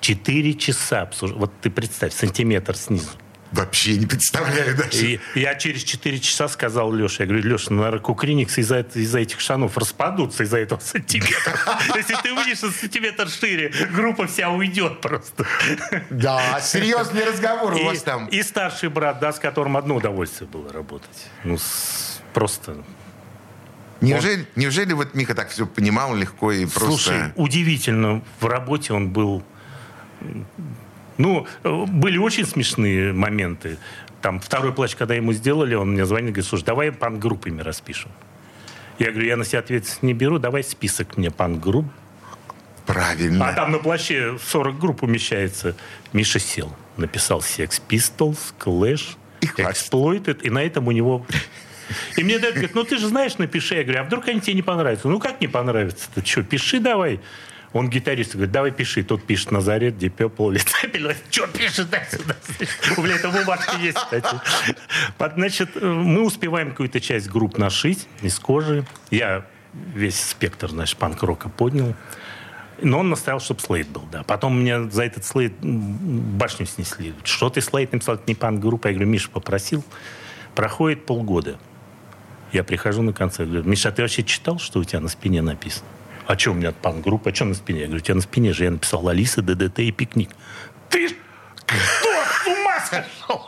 Четыре 0.00 0.54
часа 0.54 1.02
обсуждали. 1.02 1.40
Вот 1.40 1.52
ты 1.60 1.70
представь, 1.70 2.12
сантиметр 2.12 2.76
снизу. 2.76 3.10
Вообще 3.52 3.96
не 3.96 4.06
представляю 4.06 4.76
даже. 4.76 5.06
И 5.06 5.20
я 5.34 5.54
через 5.54 5.84
4 5.84 6.18
часа 6.20 6.48
сказал 6.48 6.92
Леше, 6.92 7.22
я 7.22 7.26
говорю, 7.26 7.48
Леша, 7.48 7.72
наверное, 7.72 8.00
кукриниксы 8.00 8.60
из-за 8.60 8.80
из-за 8.80 9.20
этих 9.20 9.40
штанов 9.40 9.76
распадутся 9.78 10.42
из-за 10.42 10.58
этого 10.58 10.80
сантиметра. 10.80 11.54
Если 11.94 12.16
ты 12.22 12.34
выйдешь 12.34 12.62
на 12.62 12.70
сантиметр 12.70 13.28
шире, 13.28 13.72
группа 13.92 14.26
вся 14.26 14.50
уйдет 14.50 15.00
просто. 15.00 15.46
Да, 16.10 16.60
серьезный 16.60 17.24
разговор 17.24 17.74
у 17.74 17.84
вас 17.84 18.02
там. 18.02 18.26
и 18.26 18.42
старший 18.42 18.88
брат, 18.88 19.20
да, 19.20 19.32
с 19.32 19.38
которым 19.38 19.76
одно 19.76 19.96
удовольствие 19.96 20.48
было 20.48 20.72
работать. 20.72 21.28
Ну, 21.44 21.58
просто... 22.34 22.76
Неужели, 24.00 24.46
неужели 24.56 24.92
вот 24.92 25.14
Миха 25.14 25.34
так 25.34 25.48
все 25.48 25.66
понимал 25.66 26.14
легко 26.14 26.52
и 26.52 26.66
просто... 26.66 26.86
Слушай, 26.86 27.32
удивительно, 27.36 28.22
в 28.40 28.46
работе 28.46 28.92
он 28.92 29.10
был... 29.10 29.42
Ну, 31.18 31.46
э, 31.62 31.84
были 31.86 32.18
очень 32.18 32.46
смешные 32.46 33.12
моменты. 33.12 33.78
Там 34.22 34.40
второй 34.40 34.72
плач, 34.72 34.96
когда 34.96 35.14
ему 35.14 35.32
сделали, 35.32 35.74
он 35.74 35.92
мне 35.92 36.04
звонит, 36.04 36.30
говорит, 36.30 36.48
слушай, 36.48 36.64
давай 36.64 36.92
пан-группами 36.92 37.62
распишем. 37.62 38.10
Я 38.98 39.10
говорю, 39.10 39.26
я 39.26 39.36
на 39.36 39.44
себя 39.44 39.60
ответственность 39.60 40.02
не 40.02 40.14
беру, 40.14 40.38
давай 40.38 40.64
список 40.64 41.16
мне 41.16 41.30
пан-групп. 41.30 41.86
Правильно. 42.86 43.48
А 43.48 43.52
там 43.52 43.72
на 43.72 43.78
плаще 43.78 44.38
40 44.42 44.78
групп 44.78 45.02
умещается. 45.02 45.76
Миша 46.12 46.38
сел, 46.38 46.74
написал 46.96 47.40
Sex 47.40 47.82
Pistols, 47.88 48.38
Clash, 48.58 49.16
И. 49.40 49.46
Exploited, 49.46 50.42
и 50.42 50.50
на 50.50 50.62
этом 50.62 50.86
у 50.88 50.92
него... 50.92 51.26
И 52.16 52.24
мне 52.24 52.38
дают, 52.38 52.54
говорит, 52.54 52.74
ну 52.74 52.82
ты 52.82 52.98
же 52.98 53.06
знаешь, 53.06 53.38
напиши. 53.38 53.76
Я 53.76 53.84
говорю, 53.84 54.00
а 54.00 54.04
вдруг 54.04 54.26
они 54.28 54.40
тебе 54.40 54.54
не 54.54 54.62
понравятся? 54.62 55.08
Ну 55.08 55.20
как 55.20 55.40
не 55.40 55.46
понравится? 55.46 56.08
Ты 56.14 56.24
что, 56.24 56.42
пиши 56.42 56.80
давай. 56.80 57.20
Он 57.72 57.90
гитарист 57.90 58.32
говорит, 58.32 58.52
давай 58.52 58.70
пиши. 58.70 59.02
Тот 59.02 59.26
пишет 59.26 59.50
Назарет, 59.50 59.94
Purple, 59.96 60.54
Led 60.54 60.66
Zeppelin. 60.66 61.16
Что 61.30 61.46
пишет? 61.48 61.90
Дай 61.90 62.06
сюда. 62.10 62.34
У 62.96 63.02
меня 63.02 63.16
это 63.16 63.28
бумажка 63.28 63.76
есть, 63.76 63.98
кстати. 63.98 64.36
Значит, 65.18 65.76
мы 65.82 66.22
успеваем 66.22 66.70
какую-то 66.70 67.00
часть 67.00 67.28
групп 67.28 67.58
нашить 67.58 68.08
из 68.22 68.38
кожи. 68.38 68.86
Я 69.10 69.44
весь 69.94 70.18
спектр, 70.18 70.70
значит, 70.70 70.96
панк-рока 70.96 71.48
поднял. 71.48 71.94
Но 72.82 73.00
он 73.00 73.08
настоял, 73.08 73.40
чтобы 73.40 73.60
слейд 73.60 73.88
был, 73.88 74.04
да. 74.12 74.22
Потом 74.22 74.60
мне 74.60 74.88
за 74.90 75.04
этот 75.04 75.24
слейд 75.24 75.54
башню 75.60 76.66
снесли. 76.66 77.14
Что 77.24 77.48
ты 77.50 77.60
слейд 77.60 77.92
написал? 77.92 78.16
Это 78.16 78.24
не 78.26 78.34
панк-группа. 78.34 78.88
Я 78.88 78.94
говорю, 78.94 79.08
Миша 79.10 79.30
попросил. 79.30 79.84
Проходит 80.54 81.06
полгода. 81.06 81.58
Я 82.52 82.64
прихожу 82.64 83.02
на 83.02 83.12
концерт. 83.12 83.48
Говорю, 83.48 83.68
Миша, 83.68 83.88
а 83.88 83.92
ты 83.92 84.02
вообще 84.02 84.22
читал, 84.22 84.58
что 84.58 84.78
у 84.78 84.84
тебя 84.84 85.00
на 85.00 85.08
спине 85.08 85.42
написано? 85.42 85.86
А 86.26 86.36
что 86.38 86.50
у 86.50 86.54
меня 86.54 86.72
панк-группа? 86.72 87.30
А 87.30 87.34
что 87.34 87.44
на 87.44 87.54
спине? 87.54 87.80
Я 87.80 87.86
говорю, 87.86 88.00
у 88.02 88.04
тебя 88.04 88.14
на 88.16 88.20
спине 88.20 88.52
же 88.52 88.64
я 88.64 88.70
написал 88.70 89.06
Алиса, 89.08 89.42
ДДТ 89.42 89.78
и 89.80 89.92
Пикник. 89.92 90.30
Ты 90.90 91.08
что, 91.08 91.16
с 91.64 92.46
ума 92.46 92.80
сошел? 92.80 93.46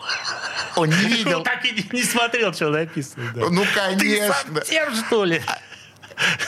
Он 0.77 0.89
не 0.89 1.05
видел. 1.09 1.43
так 1.43 1.65
и 1.65 1.87
не- 1.93 2.03
смотрел, 2.03 2.53
что 2.55 2.69
написано. 2.71 3.33
да. 3.35 3.49
Ну, 3.51 3.63
Ты 3.65 3.69
конечно. 3.75 4.35
совсем, 4.55 4.95
что 4.95 5.25
ли? 5.25 5.43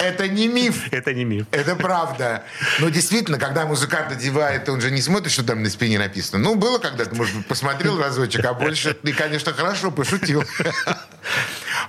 Это 0.00 0.28
не 0.28 0.48
миф. 0.48 0.92
Это 0.92 1.12
не 1.14 1.24
миф. 1.24 1.46
Это 1.52 1.76
правда. 1.76 2.42
Но 2.80 2.88
действительно, 2.88 3.38
когда 3.38 3.66
музыкант 3.66 4.10
одевает, 4.12 4.68
он 4.68 4.80
же 4.80 4.90
не 4.90 5.00
смотрит, 5.00 5.32
что 5.32 5.44
там 5.44 5.62
на 5.62 5.70
спине 5.70 5.98
написано. 5.98 6.38
Ну, 6.42 6.56
было 6.56 6.78
когда-то, 6.78 7.14
может 7.14 7.36
быть, 7.36 7.46
посмотрел 7.46 8.00
разочек, 8.00 8.44
а 8.44 8.52
больше 8.54 8.94
ты, 8.94 9.12
конечно, 9.12 9.52
хорошо 9.52 9.90
пошутил. 9.90 10.44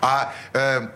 А, 0.01 0.33
э, 0.53 0.87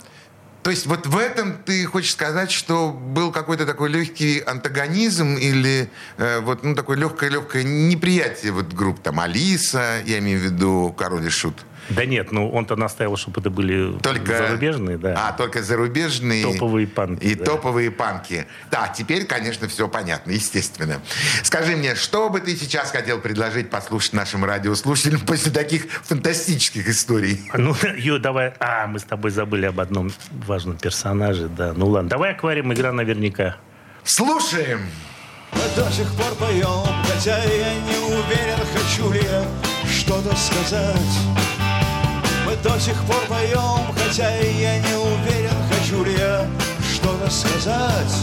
то 0.65 0.71
есть 0.71 0.87
вот 0.87 1.05
в 1.05 1.15
этом 1.15 1.59
ты 1.63 1.85
хочешь 1.85 2.13
сказать, 2.13 2.49
что 2.49 2.89
был 2.89 3.31
какой-то 3.31 3.67
такой 3.67 3.87
легкий 3.87 4.39
антагонизм 4.39 5.35
или 5.35 5.91
э, 6.17 6.39
вот 6.39 6.63
ну, 6.63 6.73
такое 6.73 6.97
легкое-легкое 6.97 7.61
неприятие 7.61 8.51
вот 8.51 8.73
групп, 8.73 8.99
там, 8.99 9.19
Алиса, 9.19 10.01
я 10.07 10.17
имею 10.17 10.39
в 10.39 10.41
виду 10.41 10.91
Король 10.97 11.27
и 11.27 11.29
Шут. 11.29 11.53
Да 11.89 12.05
нет, 12.05 12.31
ну 12.31 12.49
он-то 12.49 12.75
настаивал, 12.75 13.17
чтобы 13.17 13.41
это 13.41 13.49
были 13.49 13.97
Только... 13.99 14.37
зарубежные, 14.37 14.97
да. 14.97 15.27
А, 15.27 15.33
только 15.33 15.61
зарубежные. 15.61 16.43
Топовые 16.43 16.87
панки, 16.87 17.23
И 17.23 17.35
да. 17.35 17.45
топовые 17.45 17.91
панки. 17.91 18.47
Да, 18.71 18.87
теперь, 18.87 19.25
конечно, 19.25 19.67
все 19.67 19.87
понятно, 19.87 20.31
естественно. 20.31 21.01
Скажи 21.43 21.75
мне, 21.75 21.95
что 21.95 22.29
бы 22.29 22.39
ты 22.39 22.55
сейчас 22.55 22.91
хотел 22.91 23.19
предложить 23.19 23.69
послушать 23.69 24.13
нашим 24.13 24.45
радиослушателям 24.45 25.21
после 25.21 25.51
таких 25.51 25.85
фантастических 26.03 26.87
историй? 26.89 27.41
Ну, 27.65 27.75
Ю, 27.97 28.19
давай... 28.19 28.53
А, 28.59 28.85
мы 28.85 28.99
с 28.99 29.03
тобой 29.03 29.31
забыли 29.31 29.65
об 29.65 29.79
одном 29.79 30.11
важном 30.45 30.77
персонаже, 30.77 31.47
да. 31.47 31.73
Ну 31.75 31.87
ладно, 31.87 32.09
давай 32.09 32.33
аквариум, 32.33 32.73
игра 32.73 32.91
наверняка. 32.91 33.57
Слушаем! 34.03 34.81
Мы 35.51 35.61
до 35.75 35.89
сих 35.91 36.07
пор 36.15 36.35
поем, 36.35 36.85
хотя 37.07 37.37
я 37.43 37.73
не 37.73 37.97
уверен, 37.97 38.59
хочу 38.73 39.11
ли 39.11 39.21
я 39.21 39.43
что-то 39.89 40.35
сказать. 40.35 41.54
Мы 42.45 42.55
до 42.57 42.79
сих 42.79 42.95
пор 43.05 43.21
поем, 43.27 43.91
хотя 43.97 44.29
я 44.37 44.77
не 44.77 44.95
уверен, 44.95 45.55
хочу 45.71 46.03
ли 46.03 46.13
я 46.13 46.45
что-то 46.93 47.29
сказать. 47.29 48.15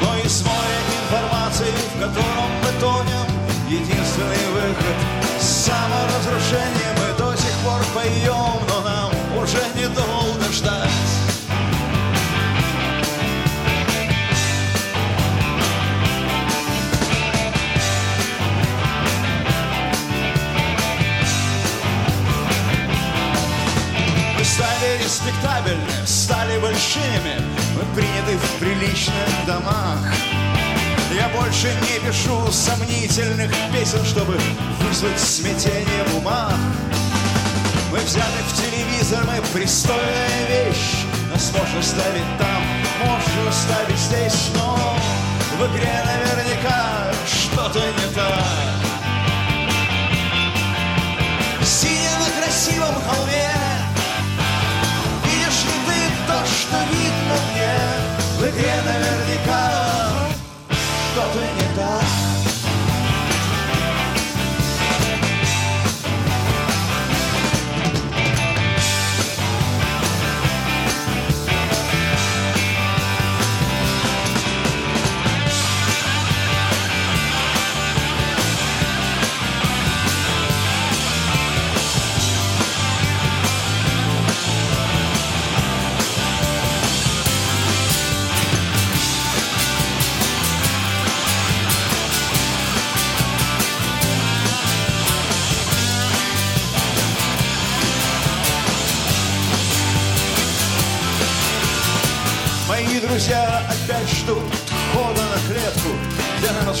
Но 0.00 0.16
из 0.24 0.42
моря 0.42 0.80
информации, 1.04 1.72
в 1.94 2.00
котором 2.00 2.50
мы 2.62 2.80
тонем, 2.80 3.26
единственный 3.68 4.46
выход— 4.52 4.96
саморазрушение. 5.40 6.90
Мы 6.98 7.18
до 7.18 7.36
сих 7.36 7.52
пор 7.64 7.80
поем, 7.94 8.58
но 8.68 8.80
нам 8.80 9.10
уже 9.40 9.62
недолго 9.76 10.52
ждать. 10.52 11.29
Респектабельны, 25.02 26.06
стали 26.06 26.58
большими, 26.58 27.40
мы 27.74 27.94
приняты 27.94 28.36
в 28.36 28.58
приличных 28.58 29.46
домах. 29.46 29.98
Я 31.14 31.28
больше 31.28 31.68
не 31.82 31.98
пишу 32.06 32.50
сомнительных 32.52 33.50
песен, 33.72 34.04
чтобы 34.04 34.38
вызвать 34.80 35.18
смятение 35.18 36.04
в 36.08 36.18
умах. 36.18 36.54
Мы 37.90 37.98
взяты 37.98 38.38
в 38.48 38.56
телевизор, 38.56 39.24
мы 39.26 39.42
пристойная 39.52 40.46
вещь. 40.48 41.04
Нас 41.32 41.52
можно 41.52 41.82
ставить 41.82 42.38
там, 42.38 42.62
можно 43.04 43.52
ставить 43.52 43.98
здесь, 43.98 44.50
но 44.54 44.96
в 45.58 45.66
игре 45.72 46.04
наверняка 46.04 47.12
что-то 47.26 47.80
не 47.80 48.14
так. 48.14 48.80
Сидя 51.64 52.18
на 52.20 52.42
красивом 52.42 52.94
холме, 53.06 53.59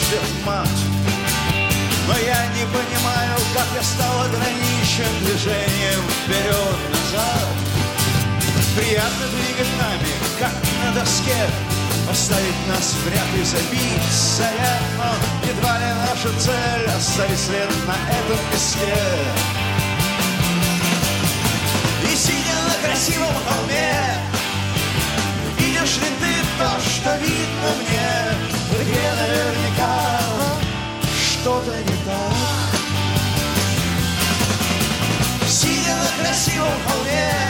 ждет 0.00 0.44
мат. 0.44 0.68
Но 2.06 2.14
я 2.18 2.46
не 2.56 2.64
понимаю, 2.66 3.36
как 3.54 3.66
я 3.74 3.82
стал 3.82 4.22
ограничен 4.22 5.12
движением 5.20 6.02
вперед-назад. 6.24 7.48
Приятно 8.76 9.26
двигать 9.28 9.72
нами, 9.78 10.12
как 10.38 10.54
на 10.84 11.00
доске, 11.00 11.46
Оставить 12.10 12.66
нас 12.66 12.96
вряд 13.04 13.26
ли 13.36 13.44
забить 13.44 14.10
но 14.96 15.14
едва 15.48 15.78
ли 15.78 15.92
наша 15.94 16.28
цель 16.40 16.90
оставить 16.96 17.38
след 17.38 17.68
на 17.86 17.94
этом 18.10 18.38
песке. 18.50 18.96
И 22.02 22.16
сидя 22.16 22.56
на 22.66 22.88
красивом 22.88 23.34
холме, 23.46 24.20
Видишь 25.58 25.96
ли 25.98 26.08
ты 26.20 26.34
то, 26.58 26.80
что 26.80 27.16
видно 27.16 27.70
мне, 27.78 28.59
где 28.82 29.12
наверняка 29.12 30.20
что-то 31.04 31.76
не 31.76 31.96
так? 32.04 32.70
Сидя 35.46 35.96
на 35.96 36.24
красивом 36.24 36.78
холме, 36.86 37.49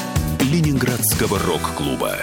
Ленинградского 0.51 1.39
рок-клуба. 1.39 2.17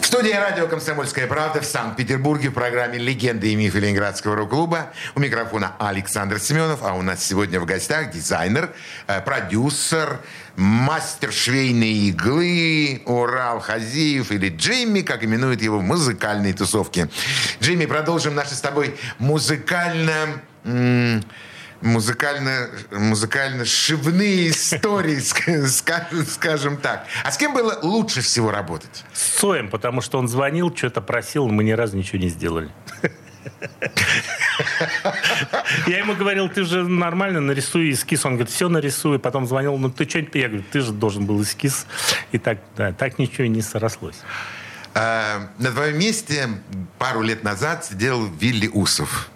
В 0.00 0.06
студии 0.06 0.32
радио 0.32 0.66
«Комсомольская 0.66 1.26
правда» 1.26 1.60
в 1.60 1.66
Санкт-Петербурге 1.66 2.48
в 2.48 2.54
программе 2.54 2.96
«Легенды 2.96 3.52
и 3.52 3.54
мифы 3.54 3.80
Ленинградского 3.80 4.34
рок-клуба». 4.34 4.94
У 5.14 5.20
микрофона 5.20 5.74
Александр 5.78 6.38
Семенов, 6.38 6.82
а 6.82 6.94
у 6.94 7.02
нас 7.02 7.22
сегодня 7.22 7.60
в 7.60 7.66
гостях 7.66 8.12
дизайнер, 8.12 8.70
э, 9.08 9.20
продюсер, 9.20 10.20
мастер 10.56 11.30
швейной 11.30 12.08
иглы 12.08 13.02
Урал 13.04 13.60
Хазиев 13.60 14.32
или 14.32 14.48
Джимми, 14.48 15.02
как 15.02 15.22
именуют 15.22 15.60
его 15.60 15.80
в 15.80 15.82
музыкальной 15.82 16.54
тусовке. 16.54 17.10
Джимми, 17.60 17.84
продолжим 17.84 18.34
наши 18.34 18.54
с 18.54 18.60
тобой 18.62 18.96
музыкально... 19.18 20.40
Музыкально, 21.82 22.70
музыкально 22.90 23.64
шивные 23.64 24.50
истории, 24.50 25.18
ска- 25.18 25.64
ска- 25.64 26.24
скажем 26.24 26.76
так. 26.78 27.06
А 27.24 27.30
с 27.30 27.36
кем 27.36 27.52
было 27.54 27.78
лучше 27.82 28.22
всего 28.22 28.50
работать? 28.50 29.04
С 29.12 29.38
Цоем, 29.40 29.68
потому 29.68 30.00
что 30.00 30.18
он 30.18 30.28
звонил, 30.28 30.74
что-то 30.74 31.00
просил, 31.00 31.48
мы 31.48 31.64
ни 31.64 31.72
разу 31.72 31.96
ничего 31.96 32.18
не 32.18 32.28
сделали. 32.28 32.70
Я 35.86 35.98
ему 35.98 36.14
говорил, 36.14 36.48
ты 36.48 36.64
же 36.64 36.82
нормально 36.86 37.40
нарисуй 37.40 37.92
эскиз. 37.92 38.24
Он 38.26 38.32
говорит, 38.36 38.52
все 38.52 38.68
нарисую. 38.68 39.20
Потом 39.20 39.46
звонил, 39.46 39.76
ну 39.76 39.90
ты 39.90 40.08
что-нибудь... 40.08 40.34
Я 40.34 40.48
говорю, 40.48 40.64
ты 40.70 40.80
же 40.80 40.92
должен 40.92 41.26
был 41.26 41.42
эскиз. 41.42 41.86
И 42.32 42.38
так, 42.38 42.58
да, 42.76 42.92
так 42.92 43.18
ничего 43.18 43.44
и 43.44 43.48
не 43.48 43.62
срослось. 43.62 44.16
А, 44.94 45.50
на 45.58 45.70
твоем 45.70 45.98
месте 45.98 46.48
пару 46.98 47.22
лет 47.22 47.44
назад 47.44 47.84
сидел 47.84 48.26
Вилли 48.26 48.68
Усов. 48.68 49.28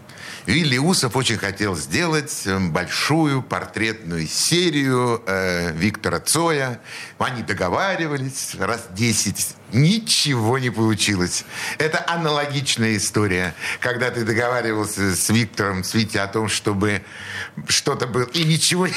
Вилли 0.46 0.78
Усов 0.78 1.16
очень 1.16 1.36
хотел 1.36 1.76
сделать 1.76 2.42
э, 2.46 2.58
большую 2.58 3.42
портретную 3.42 4.26
серию 4.26 5.22
э, 5.26 5.72
Виктора 5.72 6.20
Цоя. 6.20 6.80
Они 7.18 7.42
договаривались 7.42 8.54
раз 8.58 8.88
10. 8.90 9.56
Ничего 9.72 10.58
не 10.58 10.70
получилось. 10.70 11.44
Это 11.78 12.02
аналогичная 12.06 12.96
история, 12.96 13.54
когда 13.80 14.10
ты 14.10 14.24
договаривался 14.24 15.14
с 15.14 15.28
Виктором, 15.28 15.84
с 15.84 15.94
Витей 15.94 16.20
о 16.20 16.26
том, 16.26 16.48
чтобы 16.48 17.02
что-то 17.68 18.06
было, 18.06 18.24
и 18.24 18.44
ничего 18.44 18.86
не... 18.86 18.94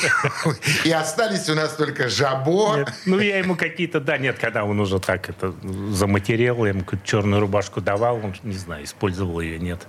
И 0.86 0.92
остались 0.92 1.50
у 1.50 1.56
нас 1.56 1.76
только 1.76 2.10
Жабо. 2.10 2.78
Нет. 2.78 2.94
Ну, 3.06 3.20
я 3.20 3.38
ему 3.38 3.56
какие-то... 3.56 4.00
Да, 4.00 4.18
нет, 4.18 4.40
когда 4.40 4.64
он 4.64 4.80
уже 4.80 5.00
так 5.00 5.30
это 5.30 5.54
заматерел, 5.92 6.66
я 6.66 6.72
ему 6.72 6.84
черную 7.04 7.42
рубашку 7.42 7.82
давал, 7.82 8.16
он, 8.18 8.36
не 8.44 8.56
знаю, 8.56 8.86
использовал 8.86 9.42
ее, 9.42 9.60
нет. 9.60 9.86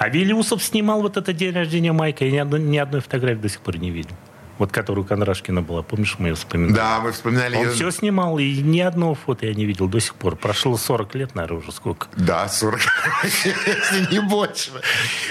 А 0.00 0.08
Вилли 0.08 0.32
Усов 0.32 0.62
снимал 0.62 1.02
вот 1.02 1.18
этот 1.18 1.36
день 1.36 1.54
рождения 1.54 1.92
Майка, 1.92 2.24
я 2.24 2.30
ни 2.30 2.38
одной, 2.38 2.60
ни 2.60 2.78
одной 2.78 3.02
фотографии 3.02 3.42
до 3.42 3.48
сих 3.50 3.60
пор 3.60 3.76
не 3.76 3.90
видел. 3.90 4.16
Вот 4.60 4.70
которая 4.72 5.02
у 5.02 5.06
Кондрашкина 5.06 5.62
была, 5.62 5.82
помнишь, 5.82 6.16
мы 6.18 6.28
ее 6.28 6.34
вспоминали? 6.34 6.74
Да, 6.74 7.00
мы 7.00 7.12
вспоминали 7.12 7.56
Он 7.56 7.64
ее. 7.66 7.72
все 7.72 7.90
снимал, 7.90 8.38
и 8.38 8.60
ни 8.62 8.80
одного 8.80 9.14
фото 9.14 9.46
я 9.46 9.54
не 9.54 9.64
видел 9.64 9.88
до 9.88 9.98
сих 10.00 10.14
пор. 10.14 10.36
Прошло 10.36 10.76
40 10.76 11.14
лет, 11.14 11.34
наверное, 11.34 11.58
уже 11.60 11.72
сколько. 11.72 12.08
Да, 12.14 12.46
40, 12.48 12.78
если 13.34 14.12
не 14.12 14.20
больше. 14.20 14.70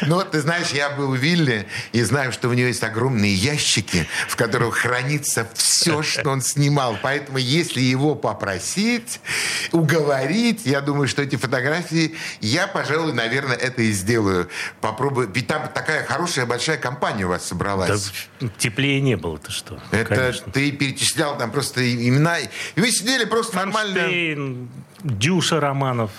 Но 0.08 0.16
вот 0.16 0.32
ты 0.32 0.42
знаешь, 0.42 0.70
я 0.72 0.90
был 0.90 1.12
в 1.12 1.16
Вилле 1.16 1.68
и 1.92 2.02
знаю, 2.02 2.32
что 2.32 2.50
у 2.50 2.54
него 2.54 2.68
есть 2.68 2.84
огромные 2.84 3.34
ящики, 3.34 4.08
в 4.28 4.36
которых 4.36 4.76
хранится 4.78 5.48
все, 5.54 6.02
что 6.02 6.32
он 6.32 6.42
снимал. 6.42 6.98
Поэтому, 7.02 7.38
если 7.38 7.82
его 7.82 8.16
попросить, 8.16 9.20
уговорить, 9.72 10.66
я 10.66 10.82
думаю, 10.82 11.08
что 11.08 11.22
эти 11.22 11.36
фотографии, 11.36 12.16
я, 12.42 12.66
пожалуй, 12.68 13.14
наверное, 13.14 13.56
это 13.56 13.82
и 13.84 13.92
сделаю. 13.92 14.50
Попробую. 14.82 15.30
Ведь 15.34 15.46
там 15.48 15.70
такая 15.74 16.04
хорошая 16.04 16.46
большая 16.48 16.78
компания 16.78 17.26
у 17.26 17.30
вас 17.30 17.42
Да, 17.44 17.48
собралась. 17.48 18.12
теплее 18.58 19.00
не 19.02 19.18
было, 19.20 19.38
ты 19.38 19.52
что? 19.52 19.80
Это 19.92 20.16
Конечно. 20.16 20.52
ты 20.52 20.72
перечислял 20.72 21.38
там 21.38 21.52
просто 21.52 21.82
имена. 21.94 22.40
И 22.40 22.50
вы 22.80 22.92
сидели 22.92 23.26
просто 23.26 23.58
нормально. 23.58 23.94
Фанштейн, 23.94 24.70
Дюша 25.04 25.60
Романов, 25.60 26.12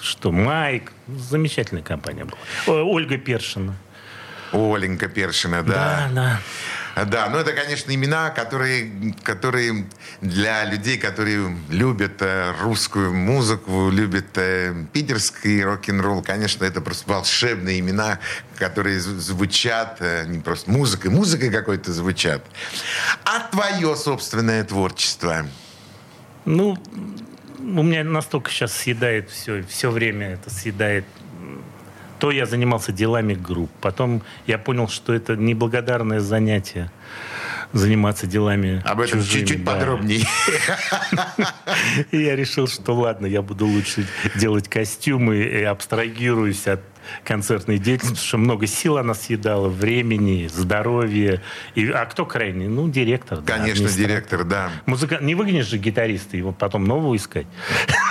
что, 0.00 0.32
Майк. 0.32 0.92
Замечательная 1.08 1.82
компания 1.82 2.24
была. 2.24 2.82
Ольга 2.82 3.18
Першина. 3.18 3.74
Оленька 4.52 5.08
Першина, 5.08 5.62
да. 5.62 5.72
да. 5.74 6.10
Да, 6.14 6.40
ну 7.04 7.38
это, 7.38 7.52
конечно, 7.52 7.94
имена, 7.94 8.30
которые, 8.30 9.14
которые 9.22 9.86
для 10.20 10.64
людей, 10.64 10.98
которые 10.98 11.56
любят 11.68 12.20
э, 12.20 12.52
русскую 12.60 13.12
музыку, 13.14 13.90
любят 13.90 14.36
э, 14.36 14.74
питерский 14.92 15.62
рок-н-ролл, 15.62 16.22
конечно, 16.22 16.64
это 16.64 16.80
просто 16.80 17.08
волшебные 17.10 17.80
имена, 17.80 18.18
которые 18.56 18.98
зв- 18.98 19.18
звучат, 19.18 19.98
э, 20.00 20.24
не 20.26 20.40
просто 20.40 20.70
музыкой, 20.70 21.10
музыкой 21.10 21.50
какой-то 21.50 21.92
звучат. 21.92 22.42
А 23.24 23.40
твое 23.40 23.94
собственное 23.96 24.64
творчество? 24.64 25.46
Ну, 26.44 26.78
у 27.58 27.82
меня 27.82 28.04
настолько 28.04 28.50
сейчас 28.50 28.72
съедает 28.72 29.30
все, 29.30 29.62
все 29.62 29.90
время 29.90 30.30
это 30.30 30.50
съедает. 30.50 31.04
То 32.18 32.30
я 32.30 32.46
занимался 32.46 32.92
делами 32.92 33.34
групп, 33.34 33.70
потом 33.80 34.22
я 34.46 34.58
понял, 34.58 34.88
что 34.88 35.14
это 35.14 35.36
неблагодарное 35.36 36.20
занятие 36.20 36.90
заниматься 37.72 38.26
делами 38.26 38.82
Об 38.84 39.00
этом 39.00 39.22
чуть-чуть 39.22 39.62
да. 39.64 39.72
подробнее. 39.72 40.24
И 42.10 42.22
я 42.22 42.34
решил, 42.34 42.66
что 42.66 42.94
ладно, 42.94 43.26
я 43.26 43.42
буду 43.42 43.66
лучше 43.66 44.06
делать 44.36 44.68
костюмы 44.68 45.36
и 45.36 45.62
абстрагируюсь 45.64 46.66
от 46.66 46.80
концертной 47.24 47.78
деятельности, 47.78 48.16
потому 48.16 48.26
что 48.28 48.38
много 48.38 48.66
сил 48.66 48.98
она 48.98 49.14
съедала, 49.14 49.68
времени, 49.68 50.46
здоровья. 50.46 51.42
И, 51.74 51.88
а 51.88 52.04
кто 52.06 52.26
крайний? 52.26 52.68
Ну, 52.68 52.88
директор. 52.88 53.40
да, 53.40 53.54
Конечно, 53.54 53.86
администратор. 53.86 54.08
директор, 54.08 54.44
да. 54.44 54.70
Музыка... 54.86 55.18
Не 55.20 55.34
выгонишь 55.34 55.66
же 55.66 55.78
гитариста, 55.78 56.36
его 56.36 56.52
потом 56.52 56.84
нового 56.84 57.16
искать. 57.16 57.46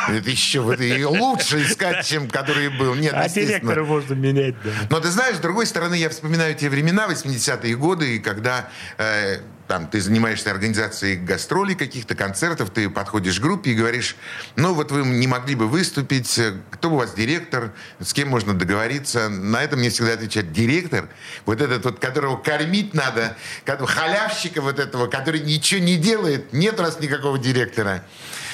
Это 0.08 0.30
еще 0.30 0.62
вот 0.62 0.80
и 0.80 1.06
лучше 1.06 1.64
искать, 1.64 2.06
чем 2.06 2.30
который 2.30 2.70
был. 2.70 2.96
Нет, 2.96 3.14
А 3.16 3.28
директора 3.30 3.84
можно 3.84 4.14
менять, 4.14 4.56
да. 4.64 4.72
Но 4.90 5.00
ты 5.00 5.10
знаешь, 5.10 5.38
с 5.38 5.40
другой 5.40 5.66
стороны, 5.66 5.96
я 5.96 6.10
вспоминаю 6.10 6.56
те 6.56 6.70
времена, 6.70 7.08
80-е 7.08 7.76
годы, 7.76 8.20
когда 8.20 8.70
э, 8.98 9.40
там, 9.68 9.88
ты 9.88 10.00
занимаешься 10.02 10.50
организацией 10.52 11.18
гастролей, 11.18 11.76
каких-то 11.76 12.16
концертов, 12.16 12.70
ты 12.70 12.90
подходишь 12.90 13.40
к 13.40 13.44
группе 13.44 13.72
и 13.72 13.76
говоришь, 13.76 14.16
ну 14.56 14.74
вот 14.74 14.92
вы 14.92 15.06
не 15.06 15.28
могли 15.28 15.56
бы 15.56 15.68
выступить, 15.68 16.38
э, 16.40 16.54
кто 16.72 16.92
у 16.92 16.96
вас 16.98 17.14
директор, 17.14 17.74
с 18.00 18.14
кем 18.14 18.30
можно 18.30 18.54
договориться. 18.54 19.30
На 19.30 19.64
это 19.64 19.76
мне 19.76 19.90
всегда 19.90 20.14
отвечает 20.14 20.52
директор, 20.52 21.10
вот 21.46 21.62
этот 21.62 21.84
вот, 21.84 22.00
которого 22.00 22.38
кормить 22.38 22.94
надо, 22.94 23.36
халявщика 23.66 24.62
вот 24.62 24.80
этого, 24.80 25.08
который 25.08 25.42
ничего 25.42 25.82
не 25.82 25.98
делает, 25.98 26.54
нет 26.54 26.80
у 26.80 26.84
нас 26.84 27.00
никакого 27.00 27.38
директора. 27.38 28.04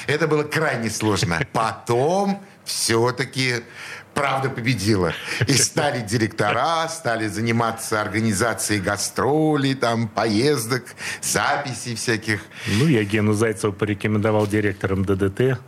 Это 0.06 0.28
было 0.28 0.42
крайне 0.42 0.90
сложно. 0.90 1.40
Потом 1.52 2.42
все-таки 2.64 3.62
правда 4.14 4.48
победила. 4.48 5.12
И 5.46 5.52
стали 5.52 6.00
директора, 6.00 6.88
стали 6.88 7.26
заниматься 7.26 8.00
организацией 8.00 8.80
гастролей, 8.80 9.74
там, 9.74 10.08
поездок, 10.08 10.84
записей 11.20 11.96
всяких. 11.96 12.40
Ну, 12.66 12.86
я 12.86 13.04
Гену 13.04 13.32
Зайцеву 13.32 13.72
порекомендовал 13.72 14.46
директором 14.46 15.04
ДДТ, 15.04 15.58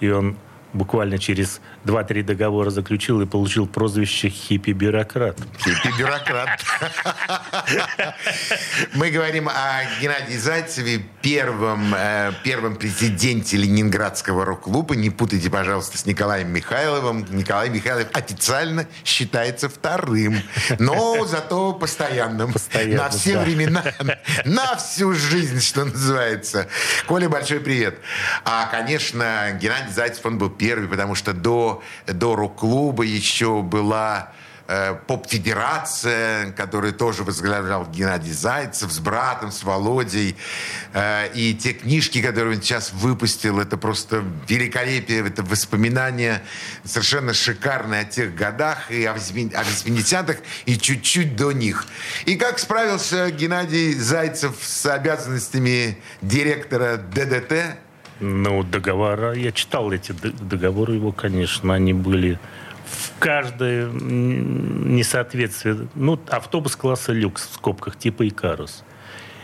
и 0.00 0.08
он 0.08 0.36
буквально 0.72 1.18
через 1.18 1.60
2-3 1.84 2.22
договора 2.22 2.70
заключил 2.70 3.20
и 3.20 3.26
получил 3.26 3.66
прозвище 3.66 4.28
«хиппи-бюрократ». 4.28 5.38
Хиппи-бюрократ. 5.58 6.60
Мы 8.94 9.10
говорим 9.10 9.48
о 9.48 9.84
Геннадии 10.00 10.36
Зайцеве, 10.36 11.02
первом, 11.22 11.94
э, 11.94 12.32
первом 12.44 12.76
президенте 12.76 13.56
Ленинградского 13.56 14.44
рок-клуба. 14.44 14.96
Не 14.96 15.10
путайте, 15.10 15.50
пожалуйста, 15.50 15.98
с 15.98 16.06
Николаем 16.06 16.50
Михайловым. 16.50 17.26
Николай 17.30 17.68
Михайлов 17.68 18.08
официально 18.12 18.86
считается 19.04 19.68
вторым, 19.68 20.40
но 20.78 21.24
зато 21.26 21.72
постоянным. 21.72 22.52
Постоянно, 22.52 23.04
на 23.04 23.10
все 23.10 23.34
да. 23.34 23.42
времена, 23.42 23.84
на 24.44 24.76
всю 24.76 25.12
жизнь, 25.12 25.60
что 25.60 25.84
называется. 25.84 26.68
Коля, 27.06 27.28
большой 27.28 27.60
привет. 27.60 27.98
А, 28.44 28.66
конечно, 28.66 29.58
Геннадий 29.60 29.92
Зайцев, 29.92 30.24
он 30.26 30.38
был 30.38 30.50
первый, 30.56 30.88
потому 30.88 31.14
что 31.14 31.32
до, 31.32 31.82
до 32.06 32.36
рок-клуба 32.36 33.04
еще 33.04 33.62
была 33.62 34.32
э, 34.68 34.94
поп-федерация, 35.06 36.52
которую 36.52 36.92
тоже 36.92 37.24
возглавлял 37.24 37.86
Геннадий 37.86 38.32
Зайцев 38.32 38.92
с 38.92 38.98
братом, 38.98 39.52
с 39.52 39.62
Володей. 39.62 40.36
Э, 40.92 41.28
и 41.34 41.54
те 41.54 41.72
книжки, 41.72 42.20
которые 42.22 42.56
он 42.56 42.62
сейчас 42.62 42.92
выпустил, 42.92 43.60
это 43.60 43.76
просто 43.76 44.24
великолепие, 44.48 45.26
это 45.26 45.42
воспоминания 45.42 46.42
совершенно 46.84 47.34
шикарные 47.34 48.02
о 48.02 48.04
тех 48.04 48.34
годах 48.34 48.90
и 48.90 49.04
о 49.04 49.14
80- 49.14 49.54
о 49.54 49.62
80-х, 49.62 50.38
и 50.64 50.76
чуть-чуть 50.76 51.36
до 51.36 51.52
них. 51.52 51.86
И 52.24 52.36
как 52.36 52.58
справился 52.58 53.30
Геннадий 53.30 53.94
Зайцев 53.94 54.56
с 54.60 54.86
обязанностями 54.86 55.98
директора 56.22 56.96
ДДТ? 56.96 57.78
Ну, 58.20 58.62
договора, 58.62 59.34
я 59.34 59.52
читал 59.52 59.92
эти 59.92 60.12
договоры 60.12 60.94
его, 60.94 61.12
конечно, 61.12 61.74
они 61.74 61.92
были 61.92 62.38
в 62.86 63.12
каждое 63.18 63.90
несоответствие. 63.90 65.88
Ну, 65.94 66.18
автобус 66.30 66.76
класса 66.76 67.12
люкс 67.12 67.46
в 67.48 67.54
скобках 67.54 67.96
типа 67.96 68.26
Икарус. 68.26 68.84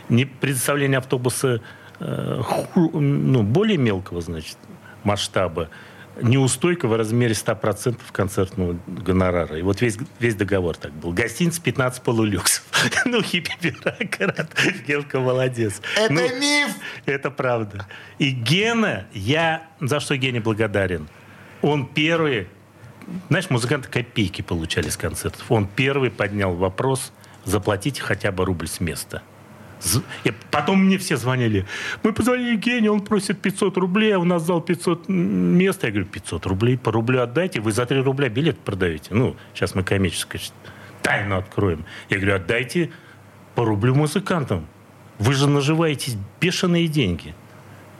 Не 0.09 0.25
предоставление 0.25 0.97
автобуса 0.97 1.61
э, 1.99 2.41
ху- 2.43 2.99
ну, 2.99 3.43
более 3.43 3.77
мелкого, 3.77 4.21
значит, 4.21 4.57
масштаба, 5.03 5.69
неустойка 6.21 6.87
в 6.87 6.95
размере 6.95 7.33
100% 7.33 7.97
концертного 8.11 8.77
гонорара. 8.87 9.57
И 9.57 9.61
вот 9.61 9.81
весь, 9.81 9.97
весь 10.19 10.35
договор 10.35 10.75
так 10.77 10.91
был. 10.93 11.11
Гостиница 11.11 11.61
15 11.61 12.01
полулюксов. 12.03 12.63
Ну, 13.05 13.21
хиппи-бюрократ. 13.21 14.49
Гелка 14.85 15.19
молодец. 15.19 15.81
Это 15.95 16.13
Ну, 16.13 16.21
миф! 16.39 16.75
это 17.05 17.31
правда. 17.31 17.87
И 18.19 18.31
Гена, 18.31 19.05
я 19.13 19.67
за 19.79 19.99
что 19.99 20.17
Гене 20.17 20.41
благодарен. 20.41 21.07
Он 21.61 21.85
первый, 21.85 22.47
знаешь, 23.29 23.49
музыканты 23.49 23.87
копейки 23.89 24.41
получали 24.41 24.89
с 24.89 24.97
концертов. 24.97 25.49
Он 25.49 25.65
первый 25.67 26.11
поднял 26.11 26.53
вопрос, 26.53 27.13
заплатите 27.45 28.01
хотя 28.01 28.31
бы 28.31 28.43
рубль 28.45 28.67
с 28.67 28.79
места. 28.79 29.21
И 30.23 30.31
потом 30.51 30.85
мне 30.85 30.97
все 30.97 31.17
звонили. 31.17 31.65
Мы 32.03 32.13
позвонили 32.13 32.55
Гене, 32.55 32.91
он 32.91 33.01
просит 33.01 33.41
500 33.41 33.77
рублей, 33.77 34.15
а 34.15 34.19
у 34.19 34.23
нас 34.23 34.43
зал 34.43 34.61
500 34.61 35.09
мест. 35.09 35.83
Я 35.83 35.89
говорю, 35.89 36.05
500 36.05 36.45
рублей, 36.45 36.77
по 36.77 36.91
рублю 36.91 37.21
отдайте, 37.21 37.59
вы 37.59 37.71
за 37.71 37.85
3 37.85 38.01
рубля 38.01 38.29
билет 38.29 38.59
продаете. 38.59 39.13
Ну, 39.13 39.35
сейчас 39.53 39.75
мы 39.75 39.83
коммерческую 39.83 40.41
тайну 41.01 41.37
откроем. 41.37 41.85
Я 42.09 42.17
говорю, 42.17 42.35
отдайте 42.35 42.91
по 43.55 43.65
рублю 43.65 43.95
музыкантам. 43.95 44.67
Вы 45.19 45.33
же 45.33 45.47
наживаетесь 45.47 46.17
бешеные 46.41 46.87
деньги. 46.87 47.35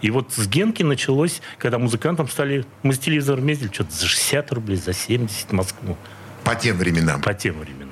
И 0.02 0.12
вот 0.12 0.34
с 0.34 0.48
Генки 0.48 0.84
началось, 0.84 1.42
когда 1.58 1.78
музыкантам 1.78 2.28
стали... 2.28 2.66
Мы 2.82 2.94
с 2.94 3.00
телевизором 3.00 3.48
ездили 3.48 3.72
что-то 3.72 3.92
за 3.94 4.08
60 4.08 4.52
рублей, 4.52 4.78
за 4.78 4.94
70 4.94 5.50
в 5.50 5.54
Москву. 5.54 5.98
По 6.44 6.56
тем 6.56 6.78
временам. 6.78 7.22
По 7.22 7.34
тем 7.34 7.60
временам. 7.60 7.83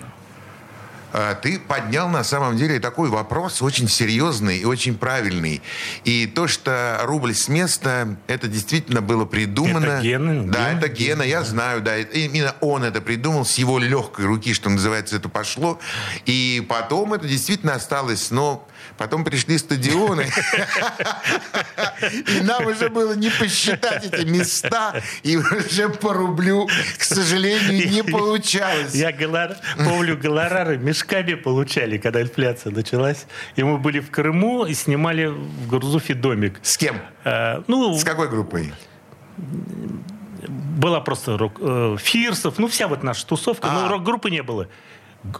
А, 1.13 1.36
Ты 1.36 1.60
поднял 1.60 2.10
на 2.10 2.24
самом 2.24 2.58
деле 2.58 2.80
такой 2.80 3.10
вопрос 3.10 3.62
очень 3.62 3.88
серьезный 3.88 4.60
и 4.60 4.65
очень 4.65 4.97
правильный. 4.97 5.62
И 6.04 6.28
то, 6.28 6.47
что 6.47 7.00
рубль 7.04 7.34
с 7.34 7.47
места, 7.47 8.17
это 8.28 8.47
действительно 8.47 9.02
было 9.02 9.26
придумано. 9.26 9.86
Это 9.86 10.02
Гена, 10.02 10.43
Да, 10.47 10.69
Гена, 10.69 10.78
это 10.78 10.88
Гена, 10.88 11.24
я 11.24 11.43
знаю, 11.43 11.82
да. 11.82 11.97
Именно 11.97 12.56
он 12.62 12.84
это 12.84 13.02
придумал, 13.02 13.45
с 13.45 13.58
его 13.58 13.80
легкой 13.80 14.26
руки, 14.26 14.54
что 14.54 14.69
называется, 14.69 15.17
это 15.17 15.30
пошло. 15.30 15.80
И 16.26 16.65
потом 16.69 17.13
это 17.13 17.28
действительно 17.28 17.74
осталось, 17.74 18.32
но 18.32 18.67
потом 18.97 19.24
пришли 19.24 19.58
стадионы. 19.58 20.28
И 22.28 22.41
нам 22.41 22.65
уже 22.65 22.89
было 22.89 23.13
не 23.13 23.30
посчитать 23.30 24.06
эти 24.06 24.26
места, 24.26 25.02
и 25.24 25.38
уже 25.38 25.89
по 25.89 26.13
рублю, 26.13 26.69
к 26.97 27.04
сожалению, 27.04 27.89
не 27.89 28.04
получалось. 28.04 28.93
Я 28.93 29.12
помню, 29.78 30.17
мешали 30.17 31.01
мешками 31.02 31.34
получали, 31.36 31.98
когда 31.98 32.22
инфляция 32.22 32.72
началась. 32.72 33.26
И 33.56 33.64
мы 33.64 33.78
были 33.78 34.00
в 34.00 34.12
Крыму 34.12 34.66
и 34.66 34.74
снимали 34.74 35.28
в 35.28 35.68
Гурзуфе 35.68 36.14
домик. 36.14 36.60
С 36.62 36.78
кем? 36.78 36.98
Э, 37.24 37.62
ну, 37.68 37.94
С 37.98 38.04
какой 38.04 38.30
группой? 38.30 38.74
была 40.78 41.00
просто 41.02 41.38
рок, 41.38 41.58
э, 41.60 41.96
Фирсов, 42.00 42.58
ну 42.58 42.68
вся 42.68 42.88
вот 42.88 43.04
наша 43.04 43.26
тусовка, 43.28 43.68
А. 43.70 43.74
но 43.74 43.88
рок-группы 43.90 44.32
не 44.32 44.42
было. 44.42 44.68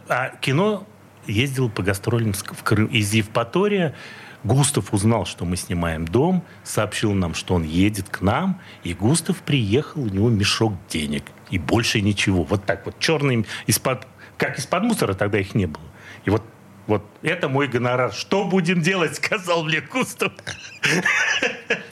А 0.08 0.30
кино 0.40 0.86
ездил 1.26 1.70
по 1.70 1.82
гастролям 1.82 2.34
в 2.34 2.64
Крым. 2.64 2.86
Из 2.86 3.12
Евпатория 3.14 3.96
Густав 4.44 4.94
узнал, 4.94 5.26
что 5.26 5.44
мы 5.46 5.58
снимаем 5.58 6.06
дом, 6.08 6.44
сообщил 6.64 7.14
нам, 7.14 7.34
что 7.34 7.56
он 7.56 7.64
едет 7.64 8.10
к 8.10 8.22
нам, 8.22 8.62
и 8.84 8.94
Густав 8.94 9.38
приехал, 9.38 10.04
у 10.04 10.08
него 10.08 10.30
мешок 10.30 10.74
денег. 10.90 11.24
И 11.50 11.58
больше 11.58 12.02
ничего. 12.02 12.44
Вот 12.44 12.66
так 12.66 12.86
вот, 12.86 13.00
черный, 13.00 13.46
из-под, 13.66 14.08
как 14.42 14.58
из-под 14.58 14.82
мусора 14.84 15.14
тогда 15.14 15.38
их 15.38 15.54
не 15.54 15.68
было. 15.68 15.84
И 16.26 16.32
вот, 16.32 16.42
вот 16.88 17.04
это 17.22 17.48
мой 17.48 17.68
гонорар. 17.68 18.12
Что 18.12 18.44
будем 18.46 18.82
делать, 18.82 19.16
сказал 19.24 19.64
мне 19.64 19.82
Густав. 19.82 20.32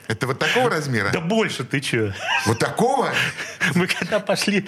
Это 0.07 0.25
вот 0.25 0.39
такого 0.39 0.71
размера? 0.71 1.11
Да 1.13 1.19
больше 1.21 1.63
ты 1.63 1.79
что? 1.79 2.15
Вот 2.47 2.57
такого? 2.57 3.09
Мы 3.75 3.85
когда 3.85 4.19
пошли, 4.19 4.65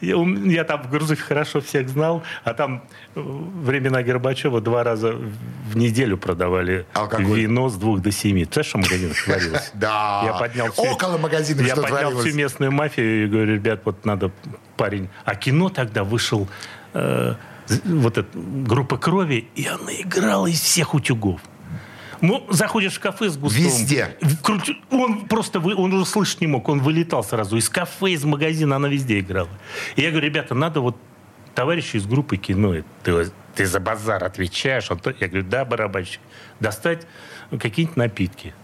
я, 0.00 0.16
я 0.44 0.64
там 0.64 0.82
в 0.82 0.90
Грузове 0.90 1.20
хорошо 1.22 1.60
всех 1.60 1.88
знал, 1.88 2.24
а 2.42 2.54
там 2.54 2.82
э, 3.14 3.20
времена 3.20 4.02
Горбачева 4.02 4.60
два 4.60 4.82
раза 4.82 5.12
в 5.12 5.76
неделю 5.76 6.18
продавали 6.18 6.84
Алкоголь. 6.94 7.42
вино 7.42 7.68
с 7.68 7.76
двух 7.76 8.00
до 8.02 8.10
семи. 8.10 8.44
Ты 8.44 8.54
знаешь, 8.54 8.66
что 8.66 8.78
в 8.78 8.80
магазинах 8.82 9.24
творилось? 9.24 9.70
Да. 9.74 10.22
Я 10.24 10.32
поднял 10.32 10.72
всю- 10.72 10.82
Около 10.82 11.18
магазина 11.18 11.60
Я 11.60 11.76
поднял 11.76 12.18
всю 12.18 12.34
местную 12.34 12.72
мафию 12.72 13.24
и 13.24 13.28
говорю, 13.28 13.54
ребят, 13.54 13.82
вот 13.84 14.04
надо 14.04 14.32
парень. 14.76 15.08
А 15.24 15.36
кино 15.36 15.68
тогда 15.68 16.02
вышел 16.02 16.48
э, 16.94 17.34
вот 17.84 18.18
эта 18.18 18.28
группа 18.36 18.96
крови, 18.98 19.48
и 19.54 19.66
она 19.66 19.92
играла 19.92 20.46
из 20.46 20.60
всех 20.60 20.94
утюгов. 20.94 21.40
Ну, 22.20 22.46
заходишь 22.50 22.94
в 22.94 23.00
кафе 23.00 23.30
с 23.30 23.36
Густавом. 23.36 23.66
Везде. 23.68 24.16
Он 24.90 25.26
просто, 25.26 25.58
вы- 25.58 25.74
он 25.74 25.92
уже 25.92 26.06
слышать 26.06 26.40
не 26.40 26.46
мог, 26.46 26.68
он 26.68 26.80
вылетал 26.80 27.24
сразу. 27.24 27.56
Из 27.56 27.68
кафе, 27.68 28.10
из 28.10 28.24
магазина, 28.24 28.76
она 28.76 28.86
везде 28.88 29.18
играла. 29.18 29.48
И 29.96 30.02
я 30.02 30.10
говорю, 30.10 30.26
ребята, 30.26 30.54
надо 30.54 30.80
вот 30.80 30.96
товарищу 31.54 31.96
из 31.98 32.06
группы 32.06 32.36
кино, 32.36 32.76
ты, 33.02 33.26
ты 33.56 33.66
за 33.66 33.80
базар 33.80 34.22
отвечаешь? 34.22 34.88
Он 34.90 34.98
то- 35.00 35.14
я 35.18 35.26
говорю, 35.26 35.44
да, 35.48 35.64
барабанщик, 35.64 36.20
достать 36.60 37.06
какие-нибудь 37.50 37.96
напитки. 37.96 38.54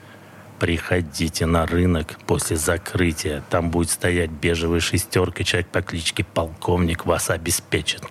Приходите 0.58 1.46
на 1.46 1.66
рынок 1.66 2.18
после 2.26 2.56
закрытия. 2.56 3.42
Там 3.48 3.70
будет 3.70 3.90
стоять 3.90 4.30
бежевая 4.30 4.80
шестерка. 4.80 5.44
Человек 5.44 5.68
по 5.68 5.82
кличке 5.82 6.24
Полковник 6.24 7.06
вас 7.06 7.30
обеспечит. 7.30 8.02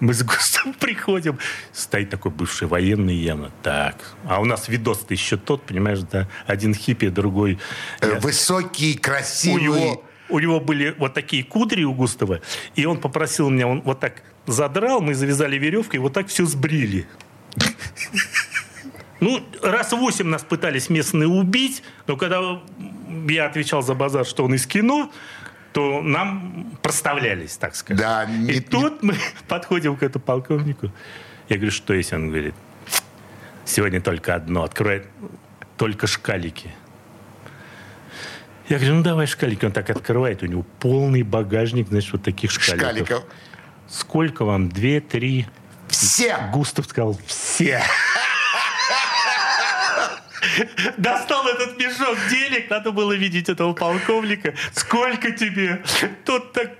Мы 0.00 0.12
с 0.14 0.22
Густом 0.24 0.74
приходим. 0.80 1.38
Стоит 1.72 2.10
такой 2.10 2.32
бывший 2.32 2.66
военный 2.66 3.14
явно. 3.14 3.52
Так. 3.62 3.96
А 4.24 4.40
у 4.40 4.44
нас 4.44 4.68
видос-то 4.68 5.14
еще 5.14 5.36
тот, 5.36 5.62
понимаешь, 5.62 6.00
да? 6.10 6.26
Один 6.46 6.74
хиппи, 6.74 7.08
другой... 7.08 7.58
Э, 8.00 8.14
Я- 8.14 8.20
Высокий, 8.20 8.96
у 8.98 9.00
красивый. 9.00 9.62
него, 9.62 10.04
у 10.28 10.38
него 10.40 10.58
были 10.58 10.94
вот 10.98 11.14
такие 11.14 11.44
кудри 11.44 11.84
у 11.84 11.94
Густава, 11.94 12.40
и 12.74 12.84
он 12.84 12.98
попросил 12.98 13.48
меня, 13.48 13.68
он 13.68 13.80
вот 13.82 14.00
так 14.00 14.22
задрал, 14.46 15.00
мы 15.00 15.14
завязали 15.14 15.56
веревкой, 15.56 15.98
и 15.98 16.00
вот 16.00 16.14
так 16.14 16.26
все 16.26 16.46
сбрили. 16.46 17.06
Ну, 19.22 19.40
раз 19.62 19.92
восемь 19.92 20.26
нас 20.26 20.42
пытались 20.42 20.90
местные 20.90 21.28
убить, 21.28 21.84
но 22.08 22.16
когда 22.16 22.60
я 23.28 23.46
отвечал 23.46 23.80
за 23.80 23.94
базар, 23.94 24.26
что 24.26 24.44
он 24.44 24.54
из 24.54 24.66
кино, 24.66 25.12
то 25.72 26.02
нам 26.02 26.76
проставлялись, 26.82 27.56
так 27.56 27.76
сказать. 27.76 28.02
Да, 28.02 28.24
и 28.24 28.54
не- 28.54 28.60
тут 28.60 29.04
мы 29.04 29.14
подходим 29.48 29.96
к 29.96 30.02
этому 30.02 30.24
полковнику. 30.24 30.90
Я 31.48 31.54
говорю, 31.56 31.70
что 31.70 31.94
есть? 31.94 32.12
Он 32.12 32.30
говорит, 32.30 32.56
сегодня 33.64 34.00
только 34.00 34.34
одно, 34.34 34.64
открывает 34.64 35.06
только 35.76 36.08
шкалики. 36.08 36.74
Я 38.68 38.78
говорю, 38.78 38.96
ну 38.96 39.02
давай 39.04 39.28
шкалики. 39.28 39.64
Он 39.64 39.70
так 39.72 39.88
открывает, 39.88 40.42
у 40.42 40.46
него 40.46 40.64
полный 40.80 41.22
багажник, 41.22 41.86
значит, 41.88 42.12
вот 42.12 42.24
таких 42.24 42.50
шкаликов. 42.50 43.06
Шкаликов. 43.06 43.24
Сколько 43.88 44.44
вам? 44.44 44.68
Две, 44.68 45.00
три? 45.00 45.46
Все. 45.86 46.36
Густав 46.52 46.86
сказал, 46.86 47.16
все. 47.26 47.82
Достал 50.96 51.46
этот 51.48 51.78
мешок 51.78 52.16
денег, 52.30 52.70
надо 52.70 52.92
было 52.92 53.12
видеть 53.12 53.48
этого 53.48 53.72
полковника. 53.72 54.54
Сколько 54.72 55.32
тебе? 55.32 55.82
Тот 56.24 56.52
так 56.52 56.72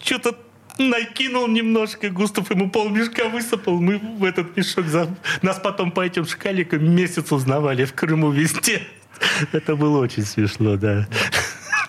что-то 0.00 0.36
накинул 0.78 1.48
немножко, 1.48 2.10
Густав 2.10 2.50
ему 2.50 2.70
полмешка 2.70 3.28
высыпал, 3.28 3.80
мы 3.80 3.98
в 3.98 4.24
этот 4.24 4.56
мешок... 4.56 4.86
За... 4.86 5.14
Нас 5.42 5.60
потом 5.62 5.92
по 5.92 6.00
этим 6.00 6.26
шкаликам 6.26 6.94
месяц 6.94 7.30
узнавали 7.32 7.84
в 7.84 7.94
Крыму 7.94 8.30
везде. 8.30 8.82
Это 9.52 9.76
было 9.76 9.98
очень 9.98 10.24
смешно, 10.24 10.76
да. 10.76 11.06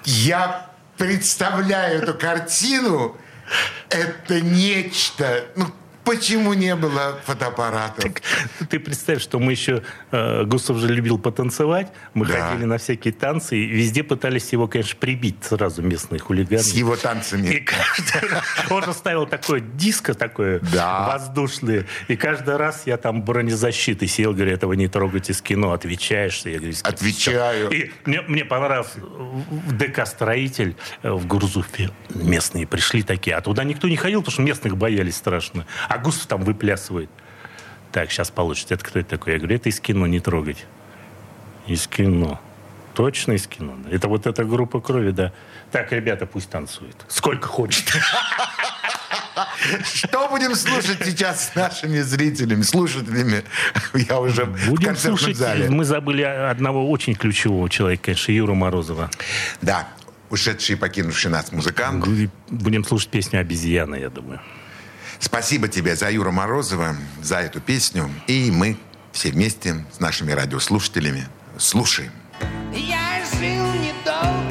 Я 0.06 0.69
представляю 0.97 2.02
эту 2.02 2.13
картину. 2.13 3.17
Это 3.89 4.41
нечто. 4.41 5.45
Ну, 5.56 5.65
почему 6.03 6.53
не 6.53 6.75
было 6.75 7.19
фотоаппаратов? 7.25 8.11
Ты 8.69 8.79
представь, 8.79 9.21
что 9.21 9.39
мы 9.39 9.51
еще... 9.51 9.83
э, 10.11 10.43
Густав 10.45 10.77
же 10.77 10.87
любил 10.87 11.17
потанцевать. 11.19 11.91
Мы 12.13 12.25
Да. 12.25 12.49
ходили 12.49 12.65
на 12.65 12.77
всякие 12.77 13.13
танцы. 13.13 13.57
И 13.57 13.65
везде 13.65 14.03
пытались 14.03 14.51
его, 14.53 14.67
конечно, 14.67 14.95
прибить 14.99 15.43
сразу 15.43 15.81
местные 15.81 16.19
хулиганы. 16.19 16.61
С 16.63 16.73
его 16.73 16.95
И 16.95 16.97
танцами. 16.97 17.57
каждый 17.65 18.29
раз... 18.29 18.43
Он 18.69 18.83
же 18.83 18.93
ставил 18.93 19.25
такое 19.25 19.59
диско 19.61 20.13
такое 20.13 20.59
Да. 20.73 21.07
воздушное. 21.07 21.85
И 22.07 22.15
каждый 22.15 22.57
раз 22.57 22.83
я 22.85 22.97
там 22.97 23.21
бронезащиты 23.23 24.07
сел, 24.07 24.33
говорю, 24.33 24.51
этого 24.51 24.73
не 24.73 24.87
трогайте 24.87 25.31
из 25.33 25.41
кино. 25.41 25.71
Отвечаешь? 25.71 26.41
Я 26.45 26.57
говорю, 26.57 26.73
«С 26.73 26.81
кем?» 26.81 26.93
Отвечаю. 26.93 27.69
И 27.69 27.91
мне, 28.05 28.21
мне 28.21 28.45
понравился 28.45 28.99
в 28.99 29.71
ДК 29.77 30.05
«Строитель» 30.05 30.75
э, 31.01 31.11
в 31.11 31.25
Гурзуфе. 31.27 31.91
Местные 32.13 32.67
пришли 32.67 33.03
такие. 33.03 33.35
А 33.35 33.41
туда 33.41 33.63
никто 33.63 33.87
не 33.87 33.95
ходил, 33.95 34.21
потому 34.21 34.33
что 34.33 34.41
местных 34.41 34.77
боялись 34.77 35.15
страшно. 35.17 35.65
А 35.93 35.99
Густав 35.99 36.25
там 36.25 36.43
выплясывает. 36.43 37.10
Так, 37.91 38.12
сейчас 38.12 38.32
получится. 38.32 38.73
Это 38.73 38.84
кто 38.84 38.97
это 38.99 39.10
такой? 39.12 39.34
Я 39.34 39.39
говорю, 39.39 39.56
это 39.56 39.69
из 39.69 39.79
кино, 39.79 40.08
не 40.08 40.19
трогать. 40.19 40.65
Из 41.67 41.86
кино. 41.88 42.41
Точно 42.95 43.34
из 43.34 43.45
кино. 43.45 43.75
Это 43.91 44.08
вот 44.08 44.25
эта 44.25 44.43
группа 44.43 44.82
крови, 44.82 45.12
да. 45.12 45.32
Так, 45.71 45.91
ребята, 45.91 46.25
пусть 46.25 46.49
танцуют. 46.49 46.95
Сколько 47.08 47.47
хочет. 47.47 47.86
Что 49.84 50.27
будем 50.29 50.56
слушать 50.56 50.97
сейчас 51.06 51.49
с 51.49 51.56
нашими 51.56 51.99
зрителями, 52.01 52.63
слушателями? 52.63 53.43
Я 53.93 54.19
уже 54.19 54.45
в 54.45 54.69
Будем 54.69 54.88
концертном 54.88 55.17
слушать. 55.19 55.38
зале. 55.38 55.69
Мы 55.69 55.86
забыли 55.86 56.23
одного 56.23 56.89
очень 56.89 57.13
ключевого 57.13 57.69
человека, 57.69 58.06
конечно, 58.06 58.32
Юру 58.32 58.56
Морозова. 58.56 59.12
Да, 59.62 59.88
ушедший 60.32 60.75
и 60.75 60.77
покинувший 60.79 61.29
нас 61.29 61.51
музыкант. 61.51 62.03
Будем 62.49 62.84
слушать 62.84 63.10
песню 63.10 63.39
«Обезьяна», 63.41 63.95
я 63.95 64.10
думаю. 64.10 64.39
Спасибо 65.19 65.67
тебе 65.67 65.95
за 65.95 66.12
Юра 66.12 66.32
Морозова, 66.32 66.95
за 67.21 67.38
эту 67.38 67.62
песню. 67.62 68.10
И 68.28 68.52
мы 68.52 68.78
все 69.12 69.32
вместе 69.32 69.86
с 69.91 69.99
нашими 69.99 70.32
радиослушателями 70.32 71.28
слушаем. 71.58 72.12
Я 72.73 73.23
жил 73.39 73.65
недолго 73.73 74.42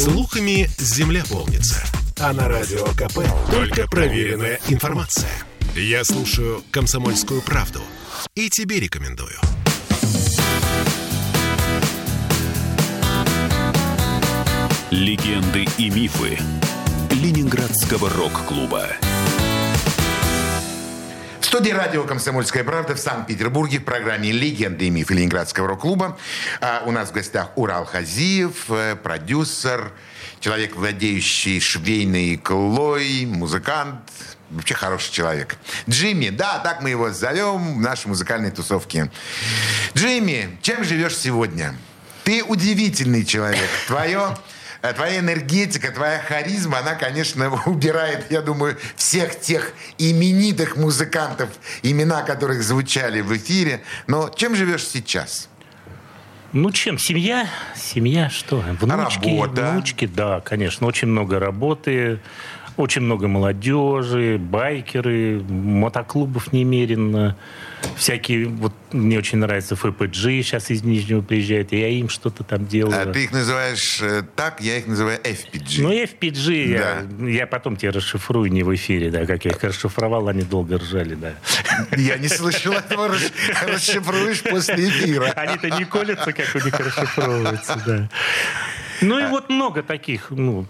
Слухами 0.00 0.66
земля 0.78 1.22
полнится. 1.28 1.84
А 2.18 2.32
на 2.32 2.48
радио 2.48 2.86
КП 2.94 3.18
только 3.50 3.86
проверенная 3.86 4.58
информация. 4.68 5.28
Я 5.76 6.04
слушаю 6.04 6.64
«Комсомольскую 6.70 7.42
правду» 7.42 7.82
и 8.34 8.48
тебе 8.48 8.80
рекомендую. 8.80 9.36
Легенды 14.90 15.66
и 15.76 15.90
мифы 15.90 16.38
Ленинградского 17.10 18.08
рок-клуба. 18.08 18.86
Студии 21.50 21.72
радио 21.72 22.04
«Комсомольская 22.04 22.62
правда» 22.62 22.94
в 22.94 23.00
Санкт-Петербурге 23.00 23.80
в 23.80 23.84
программе 23.84 24.30
«Легенды 24.30 24.86
и 24.86 24.90
мифы 24.90 25.14
Ленинградского 25.14 25.66
рок-клуба». 25.66 26.16
А 26.60 26.84
у 26.86 26.92
нас 26.92 27.08
в 27.08 27.12
гостях 27.12 27.50
Урал 27.56 27.86
Хазиев, 27.86 28.70
э, 28.70 28.94
продюсер, 28.94 29.90
человек, 30.38 30.76
владеющий 30.76 31.58
швейной 31.58 32.36
иглой, 32.36 33.26
музыкант, 33.26 33.98
вообще 34.50 34.74
хороший 34.74 35.10
человек. 35.10 35.56
Джимми, 35.88 36.28
да, 36.28 36.60
так 36.60 36.82
мы 36.82 36.90
его 36.90 37.10
зовем 37.10 37.78
в 37.78 37.80
нашей 37.80 38.06
музыкальной 38.06 38.52
тусовке. 38.52 39.10
Джимми, 39.96 40.56
чем 40.62 40.84
живешь 40.84 41.16
сегодня? 41.16 41.74
Ты 42.22 42.44
удивительный 42.44 43.24
человек. 43.24 43.68
Твое 43.88 44.36
твоя 44.80 45.18
энергетика, 45.20 45.90
твоя 45.92 46.18
харизма, 46.18 46.78
она, 46.78 46.94
конечно, 46.94 47.50
убирает, 47.66 48.30
я 48.30 48.40
думаю, 48.42 48.76
всех 48.96 49.38
тех 49.40 49.72
именитых 49.98 50.76
музыкантов, 50.76 51.50
имена 51.82 52.22
которых 52.22 52.62
звучали 52.62 53.20
в 53.20 53.36
эфире. 53.36 53.82
Но 54.06 54.28
чем 54.30 54.54
живешь 54.56 54.84
сейчас? 54.86 55.48
Ну, 56.52 56.72
чем? 56.72 56.98
Семья? 56.98 57.46
Семья 57.76 58.28
что? 58.28 58.56
Внучки, 58.80 59.28
Работа. 59.28 59.70
внучки, 59.70 60.06
да, 60.06 60.40
конечно. 60.40 60.86
Очень 60.86 61.08
много 61.08 61.38
работы, 61.38 62.18
очень 62.80 63.02
много 63.02 63.28
молодежи, 63.28 64.38
байкеры, 64.38 65.40
мотоклубов 65.48 66.52
немерено. 66.52 67.36
Всякие, 67.96 68.46
вот 68.46 68.74
мне 68.92 69.16
очень 69.18 69.38
нравится 69.38 69.74
ФПГ, 69.74 70.14
сейчас 70.14 70.70
из 70.70 70.82
Нижнего 70.82 71.22
приезжает, 71.22 71.72
я 71.72 71.88
им 71.88 72.08
что-то 72.10 72.44
там 72.44 72.66
делаю. 72.66 72.94
А 73.00 73.06
ты 73.12 73.24
их 73.24 73.32
называешь 73.32 74.00
э, 74.02 74.22
так, 74.36 74.60
я 74.60 74.76
их 74.78 74.86
называю 74.86 75.18
FPG. 75.20 75.80
Ну, 75.82 75.90
FPG, 75.92 76.52
я, 76.68 77.06
я 77.26 77.46
потом 77.46 77.76
тебе 77.76 77.90
расшифрую 77.90 78.52
не 78.52 78.62
в 78.64 78.74
эфире, 78.74 79.10
да, 79.10 79.24
как 79.24 79.46
я 79.46 79.52
их 79.52 79.64
расшифровал, 79.64 80.28
они 80.28 80.42
долго 80.42 80.78
ржали, 80.78 81.14
да. 81.14 81.32
Я 81.96 82.18
не 82.18 82.28
слышал 82.28 82.72
этого. 82.74 83.08
Рас- 83.08 83.32
Расшифруешь 83.66 84.42
после 84.42 84.88
эфира. 84.88 85.30
Они-то 85.36 85.70
не 85.70 85.84
колятся, 85.86 86.32
как 86.34 86.46
у 86.54 86.58
них 86.58 86.78
расшифровывается, 86.78 87.82
да. 87.86 88.08
Ну 89.00 89.18
и 89.18 89.26
вот 89.30 89.48
много 89.48 89.82
таких, 89.82 90.26
ну, 90.30 90.66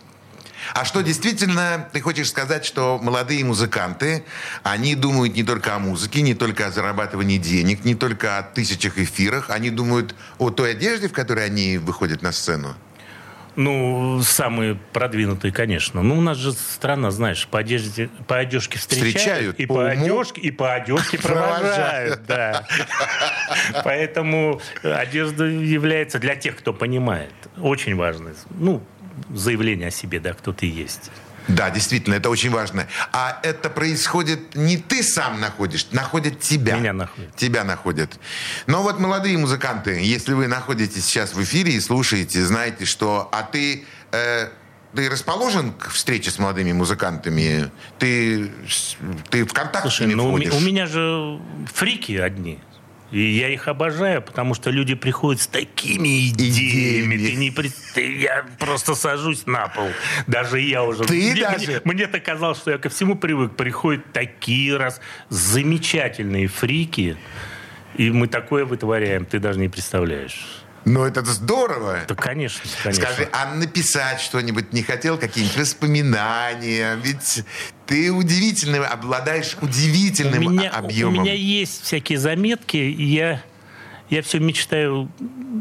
А 0.75 0.85
что 0.85 1.03
действительно, 1.03 1.89
ты 1.93 2.01
хочешь 2.01 2.29
сказать, 2.29 2.65
что 2.65 2.99
молодые 3.03 3.45
музыканты, 3.45 4.25
они 4.63 4.95
думают 4.95 5.35
не 5.35 5.43
только 5.43 5.75
о 5.75 5.79
музыке, 5.79 6.23
не 6.23 6.35
только 6.35 6.67
о 6.67 6.71
зарабатывании 6.71 7.39
денег, 7.39 7.85
не 7.85 7.95
только 7.95 8.39
о 8.39 8.43
тысячах 8.43 8.99
эфирах, 8.99 9.51
они 9.51 9.71
думают 9.71 10.15
о 10.39 10.51
той 10.51 10.73
одежде, 10.73 11.09
в 11.09 11.13
которой 11.13 11.45
они 11.45 11.79
выходят 11.79 12.23
на 12.23 12.33
сцену? 12.33 12.75
Ну, 13.57 14.21
самые 14.23 14.77
продвинутые, 14.93 15.53
конечно. 15.53 16.03
Ну, 16.03 16.17
у 16.19 16.21
нас 16.21 16.39
же 16.39 16.53
страна, 16.53 17.11
знаешь, 17.11 17.49
по 17.49 17.59
одежде, 17.59 18.09
по 18.27 18.39
одежке 18.39 18.79
встречают, 18.79 19.17
Встречают, 19.17 19.57
и 19.59 19.67
по 19.67 19.75
по, 19.75 19.89
одежке, 19.89 20.41
и 20.41 20.51
по 20.51 20.75
одежке 20.75 21.19
провожают, 21.23 22.25
да. 22.27 22.67
Поэтому 23.85 24.61
одежда 24.83 25.45
является 25.45 26.19
для 26.19 26.37
тех, 26.37 26.57
кто 26.57 26.73
понимает, 26.73 27.33
очень 27.59 27.97
важной. 27.97 28.33
Ну, 28.51 28.83
заявление 29.35 29.89
о 29.89 29.91
себе, 29.91 30.21
да, 30.21 30.33
кто 30.35 30.53
ты 30.53 30.67
есть. 30.67 31.11
Да, 31.49 31.71
действительно, 31.71 32.15
это 32.15 32.31
очень 32.31 32.51
важно. 32.51 32.87
А 33.13 33.41
это 33.43 33.71
происходит 33.71 34.55
не 34.55 34.77
ты 34.77 35.03
сам 35.03 35.41
находишь, 35.41 35.87
находят 35.91 36.39
тебя. 36.39 36.77
Меня 36.77 36.93
находят. 36.93 37.35
Тебя 37.35 37.65
находят. 37.65 38.21
Но 38.67 38.83
вот 38.83 39.01
молодые 39.01 39.37
музыканты, 39.39 40.01
если 40.01 40.35
вы 40.35 40.47
находитесь 40.47 41.05
сейчас 41.05 41.35
в 41.35 41.43
эфире 41.43 41.73
и 41.73 41.81
слушаете, 41.81 42.45
знаете, 42.45 42.85
что... 42.85 43.29
А 43.33 43.43
ты... 43.43 43.85
э, 44.13 44.49
ты 44.95 45.09
расположен 45.09 45.73
к 45.73 45.91
встрече 45.91 46.31
с 46.33 46.39
молодыми 46.39 46.73
музыкантами? 46.73 47.71
Ты, 47.99 48.51
с- 48.69 48.97
ты 49.31 49.45
в 49.45 49.53
контакт 49.53 49.87
с 49.87 49.91
Слушай, 49.91 50.07
ними 50.09 50.15
ну 50.17 50.27
у, 50.27 50.31
входишь? 50.31 50.53
у 50.53 50.61
меня 50.61 50.87
же 50.87 51.41
фрики 51.73 52.13
одни. 52.13 52.59
И 53.11 53.21
я 53.21 53.49
их 53.49 53.67
обожаю, 53.67 54.23
потому 54.23 54.55
что 54.55 54.71
люди 54.71 54.95
приходят 54.95 55.43
с 55.43 55.49
такими 55.49 56.29
идеями. 56.29 57.17
Ты 57.17 57.35
не 57.35 57.51
пред- 57.51 57.75
ты- 57.95 58.19
я 58.21 58.47
просто 58.59 58.95
сажусь 58.95 59.47
на 59.47 59.67
пол. 59.69 59.89
Даже 60.29 60.61
я 60.61 60.85
уже... 60.85 61.05
Ты 61.05 61.33
мне, 61.33 61.43
даже? 61.43 61.67
Мне, 61.85 61.95
мне-то 61.95 62.21
казалось, 62.21 62.59
что 62.59 62.71
я 62.71 62.79
ко 62.79 62.89
всему 62.89 63.17
привык. 63.17 63.57
Приходят 63.57 64.13
такие 64.13 64.77
раз 64.77 65.01
замечательные 65.29 66.47
фрики. 66.47 67.17
И 67.97 68.11
мы 68.11 68.29
такое 68.29 68.65
вытворяем, 68.65 69.25
ты 69.27 69.41
даже 69.41 69.59
не 69.59 69.69
представляешь. 69.69 70.63
Ну, 70.87 71.05
это 71.05 71.23
здорово. 71.25 71.99
Да, 72.09 72.15
конечно, 72.15 72.63
конечно. 72.83 73.05
Скажи, 73.05 73.29
а 73.33 73.55
написать 73.55 74.21
что-нибудь 74.21 74.73
не 74.73 74.83
хотел? 74.83 75.19
Какие-нибудь 75.19 75.59
воспоминания? 75.59 76.97
Ведь 77.03 77.45
ты 77.91 78.13
удивительный, 78.13 78.79
обладаешь 78.87 79.57
удивительным 79.61 80.47
у 80.47 80.51
меня, 80.51 80.71
объемом. 80.71 81.19
У 81.19 81.21
меня 81.23 81.35
есть 81.35 81.83
всякие 81.83 82.19
заметки, 82.21 82.77
и 82.77 83.03
я, 83.03 83.43
я 84.11 84.23
все 84.23 84.39
мечтаю. 84.39 85.11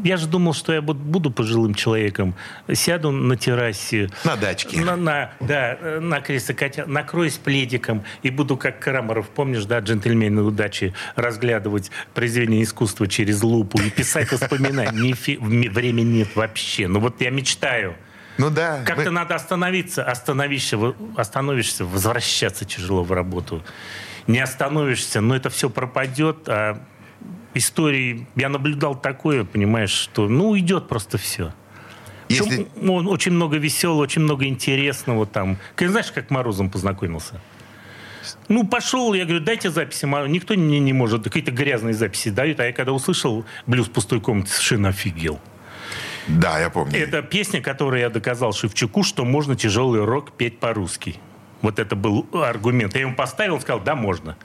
Я 0.04 0.16
же 0.16 0.28
думал, 0.28 0.54
что 0.54 0.72
я 0.72 0.80
буд- 0.80 0.96
буду 0.96 1.32
пожилым 1.32 1.74
человеком. 1.74 2.36
Сяду 2.72 3.10
на 3.10 3.36
террасе. 3.36 4.10
На 4.24 4.36
дачке. 4.36 4.80
На, 4.80 4.94
на- 4.94 5.32
да, 5.40 5.76
на 6.00 6.20
кресле 6.20 6.54
котя, 6.54 6.86
накроюсь 6.86 7.34
пледиком 7.36 8.04
и 8.22 8.30
буду, 8.30 8.56
как 8.56 8.78
Крамаров, 8.78 9.28
помнишь, 9.28 9.64
да, 9.64 9.80
джентльмены 9.80 10.42
удачи, 10.42 10.94
разглядывать 11.16 11.90
произведение 12.14 12.62
искусства 12.62 13.08
через 13.08 13.42
лупу 13.42 13.80
и 13.80 13.90
писать 13.90 14.30
воспоминания. 14.30 15.16
Времени 15.70 16.18
нет 16.18 16.28
вообще. 16.36 16.86
Ну 16.86 17.00
вот 17.00 17.20
я 17.20 17.30
мечтаю. 17.30 17.96
Ну 18.40 18.50
да. 18.50 18.82
Как-то 18.84 19.04
вы- 19.04 19.10
надо 19.10 19.34
остановиться, 19.34 20.02
остановишься, 20.02 20.78
в- 20.78 20.94
остановишься, 21.16 21.84
возвращаться 21.84 22.64
тяжело 22.64 23.02
в 23.02 23.12
работу. 23.12 23.62
Не 24.26 24.40
остановишься, 24.40 25.20
но 25.20 25.36
это 25.36 25.50
все 25.50 25.68
пропадет, 25.68 26.48
а 26.48 26.80
истории... 27.54 28.26
Я 28.36 28.48
наблюдал 28.48 28.94
такое, 28.94 29.44
понимаешь, 29.44 29.90
что, 29.90 30.28
ну, 30.28 30.50
уйдет 30.50 30.88
просто 30.88 31.18
все. 31.18 31.52
Если... 32.30 32.68
очень 32.80 33.32
много 33.32 33.56
веселого, 33.58 34.02
очень 34.02 34.22
много 34.22 34.46
интересного 34.46 35.26
там. 35.26 35.58
Ты 35.76 35.88
знаешь, 35.88 36.10
как 36.12 36.30
Морозом 36.30 36.70
познакомился? 36.70 37.40
Ну, 38.48 38.66
пошел, 38.66 39.12
я 39.14 39.24
говорю, 39.24 39.44
дайте 39.44 39.70
записи. 39.70 40.06
Никто 40.28 40.54
мне 40.54 40.78
не 40.78 40.92
может, 40.92 41.24
какие-то 41.24 41.50
грязные 41.50 41.92
записи 41.92 42.30
дают. 42.30 42.60
А 42.60 42.66
я 42.66 42.72
когда 42.72 42.92
услышал 42.92 43.44
блюз 43.66 43.88
пустой 43.88 44.20
комнаты, 44.20 44.50
совершенно 44.50 44.88
офигел. 44.90 45.40
Да, 46.28 46.58
я 46.60 46.70
помню. 46.70 46.98
Это 46.98 47.22
песня, 47.22 47.60
которой 47.60 48.00
я 48.00 48.10
доказал 48.10 48.52
Шевчуку, 48.52 49.02
что 49.02 49.24
можно 49.24 49.56
тяжелый 49.56 50.04
рок 50.04 50.32
петь 50.32 50.58
по-русски. 50.58 51.16
Вот 51.62 51.78
это 51.78 51.96
был 51.96 52.26
аргумент. 52.32 52.94
Я 52.94 53.02
ему 53.02 53.14
поставил, 53.14 53.54
он 53.54 53.60
сказал, 53.60 53.80
да, 53.80 53.94
можно. 53.94 54.36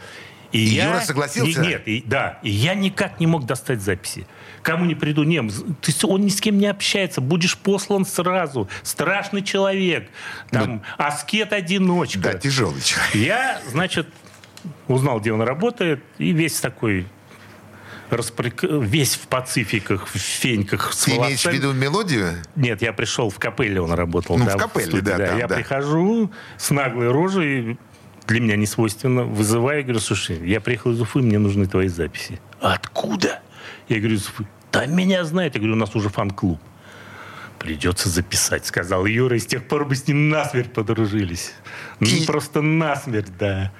И, 0.51 0.59
И 0.59 0.61
я... 0.75 0.89
Юра 0.89 0.99
согласился? 1.01 1.61
Не- 1.61 1.67
нет, 1.67 1.87
и- 1.87 2.03
да. 2.05 2.39
И 2.43 2.49
я 2.49 2.75
никак 2.75 3.19
не 3.19 3.27
мог 3.27 3.45
достать 3.45 3.81
записи. 3.81 4.25
Кому 4.61 4.85
не 4.85 4.95
приду, 4.95 5.23
не, 5.23 5.41
то 5.41 5.87
есть 5.87 6.03
он 6.05 6.21
ни 6.21 6.29
с 6.29 6.39
кем 6.41 6.57
не 6.57 6.67
общается, 6.67 7.19
будешь 7.21 7.57
послан 7.57 8.05
сразу. 8.05 8.69
Страшный 8.83 9.43
человек. 9.43 10.09
Там, 10.51 10.81
аскет-одиночка. 10.97 12.19
Да, 12.19 12.33
тяжелый 12.35 12.81
человек. 12.81 13.15
Я, 13.15 13.61
значит, 13.69 14.07
узнал, 14.87 15.19
где 15.19 15.33
он 15.33 15.41
работает, 15.41 16.03
и 16.17 16.31
весь 16.31 16.59
такой 16.59 17.05
распрек- 18.09 18.83
весь 18.83 19.15
в 19.15 19.27
пацификах, 19.27 20.07
в 20.07 20.17
феньках 20.17 20.93
с 20.93 21.05
Ты 21.05 21.11
имеешь 21.11 21.41
в 21.41 21.45
волосами. 21.45 21.53
виду 21.55 21.73
мелодию? 21.73 22.33
Нет, 22.55 22.81
я 22.81 22.93
пришел 22.93 23.29
в 23.29 23.39
капелле, 23.39 23.81
он 23.81 23.93
работал. 23.93 24.37
Ну, 24.37 24.45
да, 24.45 24.57
в 24.57 24.59
капелле, 24.59 24.85
студии, 24.87 25.01
да, 25.03 25.17
там, 25.27 25.37
я 25.37 25.47
да. 25.47 25.55
прихожу 25.55 26.31
с 26.57 26.69
наглой 26.71 27.11
рожей, 27.11 27.77
для 28.27 28.39
меня 28.39 28.55
не 28.55 28.65
свойственно, 28.65 29.23
вызываю, 29.23 29.83
говорю, 29.83 29.99
слушай, 29.99 30.39
я 30.47 30.59
приехал 30.61 30.91
из 30.91 31.01
Уфы, 31.01 31.19
мне 31.19 31.37
нужны 31.39 31.65
твои 31.67 31.87
записи. 31.87 32.39
Откуда? 32.59 33.41
Я 33.87 33.99
говорю, 33.99 34.15
из 34.15 34.27
Уфы. 34.27 34.47
Да 34.71 34.85
меня 34.87 35.23
знает. 35.25 35.53
Я 35.55 35.59
говорю, 35.61 35.75
у 35.75 35.79
нас 35.79 35.95
уже 35.95 36.09
фан-клуб. 36.09 36.59
Придется 37.59 38.09
записать, 38.09 38.65
сказал 38.65 39.05
Юра. 39.05 39.37
И 39.37 39.39
с 39.39 39.45
тех 39.45 39.67
пор 39.67 39.85
мы 39.85 39.95
с 39.95 40.07
ним 40.07 40.29
насмерть 40.29 40.73
подружились. 40.73 41.53
Ну, 41.99 42.07
И- 42.07 42.25
просто 42.25 42.61
насмерть, 42.61 43.35
да. 43.37 43.71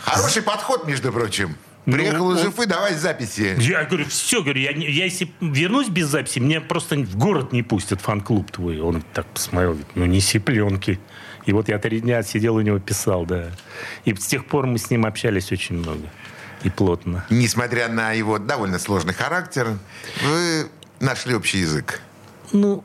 Хороший 0.00 0.42
подход, 0.42 0.86
между 0.86 1.12
прочим. 1.12 1.56
Ну, 1.84 1.94
Приехал 1.94 2.32
из 2.32 2.40
он- 2.42 2.48
Уфы, 2.48 2.66
давай 2.66 2.94
записи. 2.94 3.56
Я 3.58 3.84
говорю, 3.84 4.04
все, 4.06 4.42
говорю, 4.42 4.60
я, 4.60 4.70
я 4.70 5.04
если 5.04 5.32
вернусь 5.40 5.88
без 5.88 6.06
записи, 6.06 6.38
меня 6.38 6.60
просто 6.60 6.96
в 6.96 7.16
город 7.16 7.52
не 7.52 7.62
пустят, 7.64 8.00
фан-клуб 8.00 8.50
твой. 8.52 8.78
Он 8.80 9.02
так 9.12 9.26
посмотрел, 9.26 9.70
говорит, 9.72 9.88
ну 9.96 10.06
неси 10.06 10.38
пленки. 10.38 11.00
И 11.44 11.52
вот 11.52 11.68
я 11.68 11.78
три 11.80 12.00
дня 12.00 12.22
сидел 12.22 12.54
у 12.54 12.60
него, 12.60 12.78
писал, 12.78 13.26
да. 13.26 13.50
И 14.04 14.14
с 14.14 14.26
тех 14.26 14.46
пор 14.46 14.66
мы 14.66 14.78
с 14.78 14.90
ним 14.90 15.04
общались 15.06 15.50
очень 15.50 15.76
много 15.76 16.08
и 16.62 16.70
плотно. 16.70 17.24
Несмотря 17.30 17.88
на 17.88 18.12
его 18.12 18.38
довольно 18.38 18.78
сложный 18.78 19.12
характер, 19.14 19.76
вы 20.24 20.68
нашли 21.00 21.34
общий 21.34 21.58
язык. 21.58 22.00
Ну, 22.52 22.84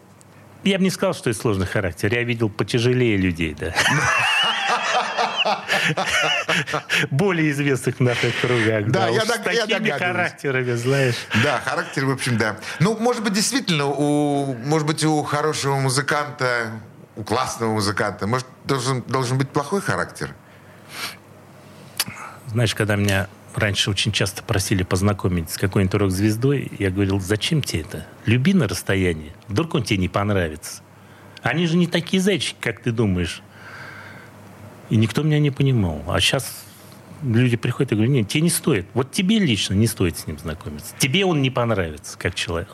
Я 0.63 0.79
бы 0.79 0.83
не 0.83 0.89
сказал, 0.89 1.13
что 1.13 1.29
это 1.29 1.39
сложный 1.39 1.67
характер. 1.67 2.11
Я 2.11 2.23
видел 2.23 2.49
потяжелее 2.49 3.15
людей, 3.15 3.55
да. 3.59 3.75
Более 7.11 7.51
известных 7.51 7.97
в 7.97 7.99
наших 7.99 8.39
кругах. 8.39 8.87
Да, 8.87 9.07
я 9.09 9.21
с 9.21 9.27
я 9.27 9.37
такими 9.37 9.89
характерами, 9.89 10.73
знаешь. 10.73 11.15
Да, 11.43 11.59
характер, 11.59 12.05
в 12.05 12.11
общем, 12.11 12.37
да. 12.37 12.57
Ну, 12.79 12.97
может 12.97 13.23
быть, 13.23 13.33
действительно, 13.33 13.85
у, 13.85 14.53
может 14.53 14.87
быть, 14.87 15.03
у 15.03 15.23
хорошего 15.23 15.77
музыканта, 15.77 16.71
у 17.15 17.23
классного 17.23 17.73
музыканта, 17.73 18.27
может, 18.27 18.47
должен, 18.65 19.01
должен 19.03 19.37
быть 19.37 19.49
плохой 19.49 19.81
характер. 19.81 20.33
Знаешь, 22.47 22.73
когда 22.75 22.95
меня 22.95 23.27
раньше 23.55 23.89
очень 23.89 24.11
часто 24.11 24.43
просили 24.43 24.83
познакомить 24.83 25.51
с 25.51 25.57
какой-нибудь 25.57 25.95
рок-звездой, 25.95 26.71
я 26.77 26.91
говорил, 26.91 27.19
зачем 27.19 27.61
тебе 27.61 27.81
это? 27.81 28.05
Люби 28.25 28.53
на 28.53 28.67
расстоянии. 28.67 29.33
Вдруг 29.47 29.75
он 29.75 29.83
тебе 29.83 29.97
не 29.97 30.09
понравится. 30.09 30.81
Они 31.41 31.67
же 31.67 31.77
не 31.77 31.87
такие 31.87 32.21
зайчики, 32.21 32.57
как 32.59 32.81
ты 32.81 32.91
думаешь. 32.91 33.41
И 34.89 34.95
никто 34.97 35.23
меня 35.23 35.39
не 35.39 35.51
понимал. 35.51 36.01
А 36.07 36.19
сейчас 36.19 36.63
люди 37.23 37.57
приходят 37.57 37.91
и 37.91 37.95
говорят, 37.95 38.13
нет, 38.13 38.27
тебе 38.27 38.41
не 38.41 38.49
стоит. 38.49 38.85
Вот 38.93 39.11
тебе 39.11 39.39
лично 39.39 39.73
не 39.73 39.87
стоит 39.87 40.17
с 40.17 40.27
ним 40.27 40.37
знакомиться. 40.39 40.93
Тебе 40.97 41.25
он 41.25 41.41
не 41.41 41.49
понравится, 41.49 42.17
как 42.17 42.35
человек. 42.35 42.69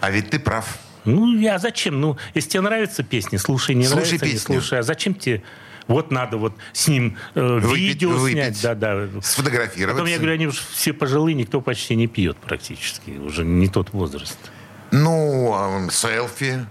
А 0.00 0.10
ведь 0.10 0.30
ты 0.30 0.38
прав. 0.38 0.78
Ну, 1.04 1.36
я 1.38 1.58
зачем? 1.58 2.00
Ну, 2.00 2.16
если 2.34 2.50
тебе 2.50 2.60
нравятся 2.62 3.02
песни, 3.02 3.36
слушай, 3.36 3.74
не 3.74 3.84
Слушай 3.84 4.04
нравится, 4.04 4.26
не 4.26 4.32
песню. 4.32 4.54
слушай. 4.60 4.78
А 4.78 4.82
зачем 4.82 5.14
тебе... 5.14 5.42
Вот 5.86 6.10
надо 6.10 6.36
вот 6.36 6.52
с 6.72 6.88
ним 6.88 7.16
э, 7.36 7.40
Выпить- 7.60 7.76
видео 7.78 8.10
выпить. 8.10 8.32
снять. 8.56 8.60
Да, 8.60 8.74
да. 8.74 9.06
Сфотографироваться. 9.22 9.94
Потом 10.02 10.06
я 10.10 10.16
говорю, 10.16 10.34
они 10.34 10.48
уже 10.48 10.60
все 10.72 10.92
пожилые, 10.92 11.34
никто 11.36 11.60
почти 11.60 11.94
не 11.94 12.08
пьет 12.08 12.36
практически. 12.38 13.10
Уже 13.10 13.44
не 13.44 13.68
тот 13.68 13.92
возраст. 13.92 14.36
Ну, 14.90 15.52
а, 15.54 15.88
селфи 15.92 16.66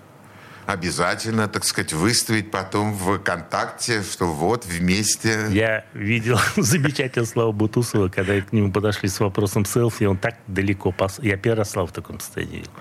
обязательно, 0.66 1.48
так 1.48 1.64
сказать, 1.66 1.94
выставить 1.94 2.52
потом 2.52 2.94
в 2.94 3.18
ВКонтакте, 3.20 4.04
что 4.04 4.26
вот 4.28 4.66
вместе. 4.66 5.48
Я 5.50 5.86
видел 5.94 6.40
замечательного 6.58 7.28
Слава 7.28 7.52
Бутусова, 7.52 8.10
когда 8.10 8.40
к 8.42 8.52
нему 8.54 8.72
подошли 8.72 9.10
с 9.10 9.20
вопросом 9.20 9.66
селфи, 9.66 10.06
он 10.06 10.18
так 10.18 10.36
далеко 10.48 10.92
пос... 10.92 11.20
Я 11.22 11.38
первый 11.38 11.60
раз 11.60 11.72
Славу 11.72 11.88
в 11.88 11.92
таком 11.92 12.20
состоянии 12.20 12.58
видел. 12.58 12.72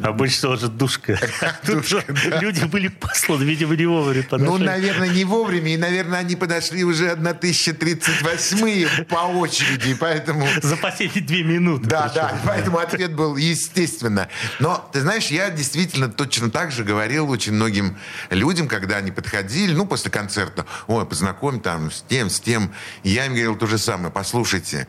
Обычно 0.00 0.50
уже 0.50 0.68
душка. 0.68 1.18
Тут 1.66 1.86
же 1.88 2.04
люди 2.40 2.64
были 2.64 2.88
посланы, 2.88 3.42
видимо, 3.44 3.76
не 3.76 3.86
вовремя 3.86 4.22
Ну, 4.30 4.38
подошли. 4.38 4.64
наверное, 4.66 5.08
не 5.08 5.24
вовремя, 5.24 5.74
и, 5.74 5.76
наверное, 5.76 6.18
они 6.20 6.36
подошли 6.36 6.84
уже 6.84 7.10
1038 7.10 9.04
по 9.04 9.26
очереди, 9.26 9.94
поэтому... 9.94 10.46
За 10.62 10.76
последние 10.76 11.24
две 11.24 11.42
минуты. 11.42 11.88
Да, 11.88 12.02
причем. 12.02 12.14
да, 12.14 12.34
поэтому 12.44 12.78
ответ 12.78 13.14
был 13.14 13.36
естественно. 13.36 14.28
Но, 14.58 14.88
ты 14.92 15.00
знаешь, 15.00 15.28
я 15.28 15.50
действительно 15.50 16.08
точно 16.08 16.50
так 16.50 16.72
же 16.72 16.84
говорил 16.84 17.29
очень 17.30 17.52
многим 17.52 17.96
людям, 18.30 18.68
когда 18.68 18.96
они 18.96 19.10
подходили, 19.10 19.72
ну, 19.72 19.86
после 19.86 20.10
концерта, 20.10 20.66
ой, 20.86 21.06
познакомь 21.06 21.60
там 21.60 21.90
с 21.90 22.04
тем, 22.08 22.30
с 22.30 22.40
тем. 22.40 22.72
И 23.02 23.10
я 23.10 23.26
им 23.26 23.32
говорил 23.32 23.56
то 23.56 23.66
же 23.66 23.78
самое. 23.78 24.12
Послушайте, 24.12 24.86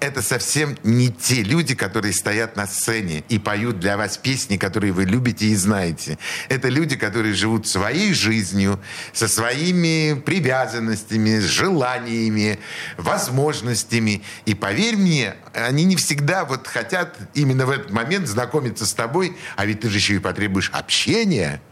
это 0.00 0.22
совсем 0.22 0.76
не 0.82 1.10
те 1.10 1.42
люди, 1.42 1.74
которые 1.74 2.12
стоят 2.12 2.56
на 2.56 2.66
сцене 2.66 3.24
и 3.28 3.38
поют 3.38 3.80
для 3.80 3.96
вас 3.96 4.18
песни, 4.18 4.56
которые 4.56 4.92
вы 4.92 5.04
любите 5.04 5.46
и 5.46 5.54
знаете. 5.54 6.18
Это 6.48 6.68
люди, 6.68 6.96
которые 6.96 7.32
живут 7.32 7.66
своей 7.66 8.12
жизнью, 8.12 8.80
со 9.12 9.28
своими 9.28 10.14
привязанностями, 10.20 11.38
с 11.38 11.44
желаниями, 11.44 12.58
возможностями. 12.98 14.22
И 14.44 14.54
поверь 14.54 14.96
мне, 14.96 15.36
они 15.54 15.84
не 15.84 15.96
всегда 15.96 16.44
вот 16.44 16.66
хотят 16.66 17.16
именно 17.32 17.64
в 17.64 17.70
этот 17.70 17.90
момент 17.90 18.28
знакомиться 18.28 18.84
с 18.84 18.92
тобой, 18.92 19.36
а 19.56 19.64
ведь 19.64 19.80
ты 19.80 19.88
же 19.88 19.98
еще 19.98 20.16
и 20.16 20.18
потребуешь 20.18 20.70
общения. 20.74 21.62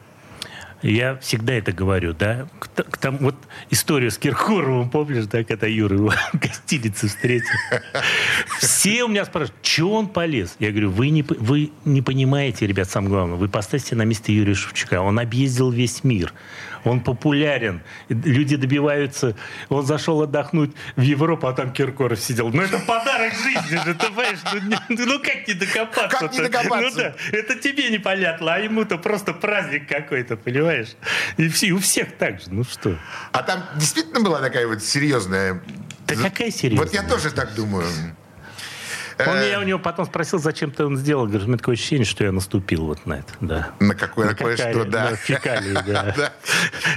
Я 0.82 1.16
всегда 1.18 1.54
это 1.54 1.72
говорю, 1.72 2.12
да. 2.12 2.48
К, 2.58 2.82
к 2.84 2.98
тому- 2.98 3.18
вот 3.18 3.36
историю 3.70 4.10
с 4.10 4.18
Киркоровым, 4.18 4.90
помнишь, 4.90 5.26
да, 5.26 5.44
когда 5.44 5.66
Юра 5.66 5.96
его 5.96 6.10
в 6.32 6.38
гостинице 6.38 7.08
встретил. 7.08 7.54
Все 8.58 9.04
у 9.04 9.08
меня 9.08 9.24
спрашивают, 9.24 9.64
что 9.64 9.92
он 9.92 10.08
полез? 10.08 10.56
Я 10.58 10.70
говорю, 10.70 10.90
вы 10.90 11.10
не, 11.10 11.22
вы 11.22 11.70
не 11.84 12.02
понимаете, 12.02 12.66
ребят, 12.66 12.90
самое 12.90 13.10
главное, 13.10 13.36
вы 13.36 13.48
поставьте 13.48 13.94
на 13.94 14.02
место 14.02 14.32
Юрия 14.32 14.54
Шевчука. 14.54 15.00
Он 15.00 15.18
объездил 15.18 15.70
весь 15.70 16.02
мир. 16.02 16.32
Он 16.84 17.00
популярен. 17.00 17.82
Люди 18.08 18.56
добиваются. 18.56 19.36
Он 19.68 19.86
зашел 19.86 20.22
отдохнуть 20.22 20.72
в 20.96 21.00
Европу, 21.00 21.46
а 21.46 21.52
там 21.52 21.72
Киркоров 21.72 22.18
сидел. 22.20 22.48
Ну, 22.50 22.62
это 22.62 22.78
подарок 22.80 23.32
жизни 23.34 23.76
же, 23.84 23.94
ты 23.94 24.06
понимаешь? 24.06 24.38
Ну, 24.52 24.60
не- 24.96 25.04
ну, 25.06 25.18
как 25.20 25.46
не 25.46 25.54
докопаться? 25.54 26.18
Как 26.18 26.32
не 26.32 26.40
докопаться? 26.40 26.80
Ну, 26.80 27.30
да. 27.30 27.36
Это 27.38 27.54
тебе 27.54 27.90
непонятно, 27.90 28.54
а 28.54 28.58
ему-то 28.58 28.98
просто 28.98 29.32
праздник 29.32 29.88
какой-то, 29.88 30.36
понимаешь? 30.36 30.88
И 31.36 31.48
все, 31.48 31.70
у 31.72 31.78
всех 31.78 32.16
так 32.18 32.40
же, 32.40 32.46
ну 32.50 32.64
что? 32.64 32.96
А 33.32 33.42
там 33.42 33.62
действительно 33.76 34.20
была 34.20 34.40
такая 34.40 34.66
вот 34.66 34.82
серьезная... 34.82 35.62
Да 36.06 36.14
какая 36.16 36.50
серьезная? 36.50 36.84
Вот 36.86 36.94
я 36.94 37.02
тоже 37.04 37.30
так 37.30 37.54
думаю. 37.54 37.86
Он, 39.28 39.36
Э, 39.38 39.50
я 39.50 39.60
у 39.60 39.62
него 39.62 39.78
потом 39.78 40.06
спросил, 40.06 40.38
зачем 40.38 40.70
ты 40.70 40.84
он 40.84 40.96
сделал. 40.96 41.24
Говорит, 41.26 41.44
у 41.44 41.48
меня 41.48 41.58
такое 41.58 41.74
ощущение, 41.74 42.04
что 42.04 42.24
я 42.24 42.32
наступил 42.32 42.86
вот 42.86 43.04
на 43.06 43.14
это, 43.14 43.32
да. 43.40 43.70
На 43.80 43.94
какое, 43.94 44.26
на 44.28 44.34
какая- 44.34 44.56
кое-что, 44.56 44.84
да. 44.84 45.10
на 45.10 45.16
фекалии, 45.16 45.78
да. 45.86 46.32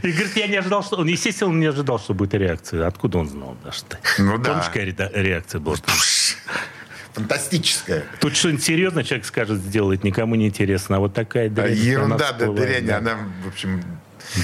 И 0.03 0.11
говорит, 0.11 0.35
я 0.35 0.47
не 0.47 0.57
ожидал, 0.57 0.83
что... 0.83 0.97
Он, 0.97 1.07
естественно, 1.07 1.51
он 1.51 1.59
не 1.59 1.65
ожидал, 1.67 1.99
что 1.99 2.13
будет 2.13 2.33
реакция. 2.33 2.85
Откуда 2.87 3.17
он 3.19 3.29
знал, 3.29 3.57
да, 3.63 3.71
что... 3.71 3.97
Ну 4.19 4.37
да. 4.37 4.49
Помнишь, 4.51 4.65
какая 4.67 4.85
ре- 4.85 5.11
реакция 5.23 5.59
была? 5.61 5.75
Фантастическая. 7.13 8.03
Тут 8.19 8.35
что-нибудь 8.35 8.63
серьезно 8.63 9.03
человек 9.03 9.25
скажет, 9.25 9.59
сделает, 9.59 10.03
никому 10.03 10.35
не 10.35 10.47
интересно. 10.47 10.97
А 10.97 10.99
вот 10.99 11.13
такая 11.13 11.47
А 11.47 11.49
дрянь, 11.49 11.73
Ерунда, 11.73 12.29
она 12.29 12.37
да, 12.39 12.51
дрянь, 12.51 12.85
да. 12.85 12.97
она, 12.97 13.17
в 13.43 13.47
общем, 13.47 13.81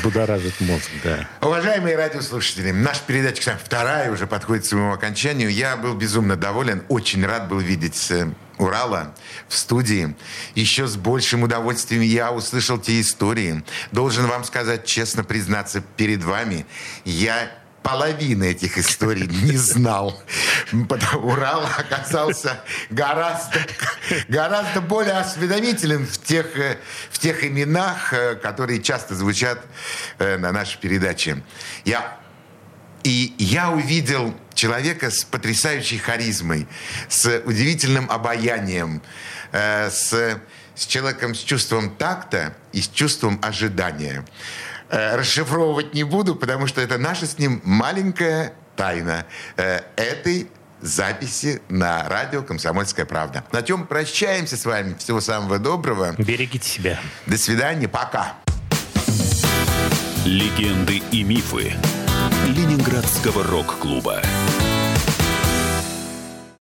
Будоражит 0.04 0.60
мозг, 0.62 0.90
да. 1.04 1.28
Уважаемые 1.42 1.96
радиослушатели, 1.96 2.72
наша 2.72 3.02
передача 3.06 3.40
кстати, 3.40 3.60
вторая 3.64 4.12
уже 4.12 4.28
подходит 4.28 4.64
к 4.64 4.68
своему 4.68 4.94
окончанию. 4.94 5.50
Я 5.52 5.78
был 5.78 5.96
безумно 5.96 6.36
доволен, 6.36 6.84
очень 6.90 7.26
рад 7.26 7.48
был 7.48 7.60
видеть 7.60 8.12
э, 8.12 8.28
Урала 8.58 9.14
в 9.48 9.58
студии. 9.58 10.16
Еще 10.56 10.88
с 10.88 10.96
большим 10.96 11.44
удовольствием 11.44 12.02
я 12.02 12.32
услышал 12.32 12.78
те 12.78 13.02
истории. 13.02 13.64
Должен 13.92 14.28
вам 14.28 14.44
сказать, 14.44 14.86
честно 14.86 15.24
признаться 15.24 15.82
перед 15.98 16.24
вами, 16.24 16.66
я 17.04 17.52
половины 17.84 18.52
этих 18.52 18.78
историй 18.78 19.28
не 19.28 19.58
знал. 19.58 20.22
Урал 20.72 21.66
оказался 21.78 22.62
гораздо, 22.90 23.60
гораздо 24.28 24.82
более 24.82 25.18
осведомителен 25.18 26.06
в 26.06 26.18
тех, 26.22 26.58
э, 26.58 26.78
в 27.10 27.18
тех 27.20 27.44
именах, 27.44 28.14
э, 28.14 28.36
которые 28.36 28.82
часто 28.82 29.16
звучат 29.16 29.64
э, 30.20 30.38
на 30.38 30.52
нашей 30.52 30.80
передаче. 30.80 31.44
Я 31.86 32.18
и 33.04 33.34
я 33.40 33.72
увидел 33.72 34.36
человека 34.54 35.10
с 35.10 35.24
потрясающей 35.24 35.98
харизмой, 35.98 36.68
с 37.10 37.42
удивительным 37.46 38.12
обаянием, 38.12 39.02
с, 39.52 40.40
с 40.76 40.86
человеком 40.86 41.34
с 41.34 41.40
чувством 41.40 41.96
такта 41.96 42.56
и 42.74 42.80
с 42.80 42.88
чувством 42.88 43.40
ожидания. 43.42 44.24
Э, 44.92 45.16
расшифровывать 45.16 45.94
не 45.94 46.04
буду, 46.04 46.36
потому 46.36 46.68
что 46.68 46.82
это 46.82 46.98
наша 46.98 47.26
с 47.26 47.39
ним 47.39 47.62
маленькая 47.64 48.54
тайна 48.76 49.26
э, 49.56 49.80
этой 49.96 50.50
записи 50.82 51.62
на 51.70 52.10
радио 52.10 52.44
«Комсомольская 52.44 53.06
правда». 53.06 53.46
На 53.54 53.62
чем 53.62 53.88
прощаемся 53.88 54.58
с 54.58 54.66
вами. 54.66 54.96
Всего 54.96 55.22
самого 55.22 55.60
доброго. 55.60 56.14
Берегите 56.18 56.68
себя. 56.68 57.00
До 57.26 57.38
свидания. 57.38 57.88
Пока. 57.88 58.34
Легенды 60.26 61.02
и 61.12 61.24
мифы 61.24 61.74
Ленинградского 62.48 63.44
рок-клуба. 63.44 64.22